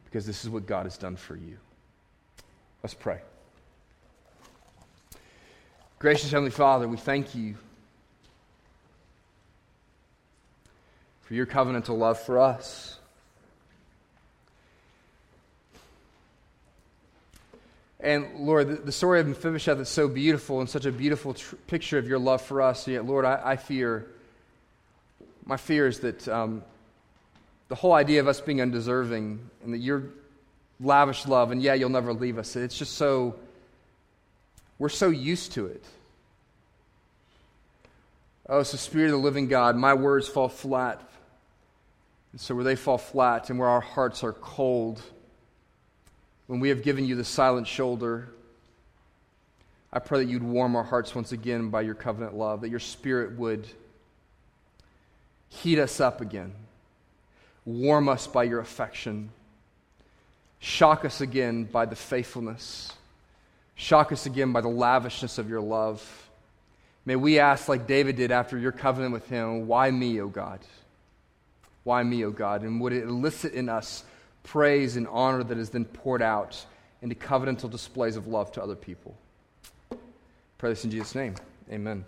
[0.05, 1.57] because this is what God has done for you.
[2.81, 3.19] Let's pray.
[6.05, 7.55] Gracious Heavenly Father, we thank you
[11.21, 12.99] for your covenantal love for us.
[17.99, 21.97] And Lord, the, story of Mephibosheth is so beautiful and such a beautiful tr- picture
[21.97, 22.87] of your love for us.
[22.87, 24.05] Yet, Lord, I, I fear,
[25.43, 26.63] my fear is that um,
[27.67, 30.03] the whole idea of us being undeserving and that your
[30.79, 33.39] lavish love, and yeah, you'll never leave us, it's just so
[34.77, 35.83] we're so used to it.
[38.47, 41.01] Oh, so Spirit of the living God, my words fall flat.
[42.31, 45.01] And so where they fall flat and where our hearts are cold,
[46.47, 48.27] when we have given you the silent shoulder,
[49.91, 52.79] I pray that you'd warm our hearts once again by your covenant love, that your
[52.79, 53.65] Spirit would
[55.47, 56.53] heat us up again,
[57.63, 59.29] warm us by your affection,
[60.59, 62.91] shock us again by the faithfulness
[63.75, 66.01] Shock us again by the lavishness of your love.
[67.05, 70.59] May we ask, like David did after your covenant with him, why me, O God?
[71.83, 72.63] Why me, O God?
[72.63, 74.03] And would it elicit in us
[74.43, 76.65] praise and honor that is then poured out
[77.01, 79.15] into covenantal displays of love to other people?
[80.57, 81.35] Pray this in Jesus' name.
[81.71, 82.05] Amen.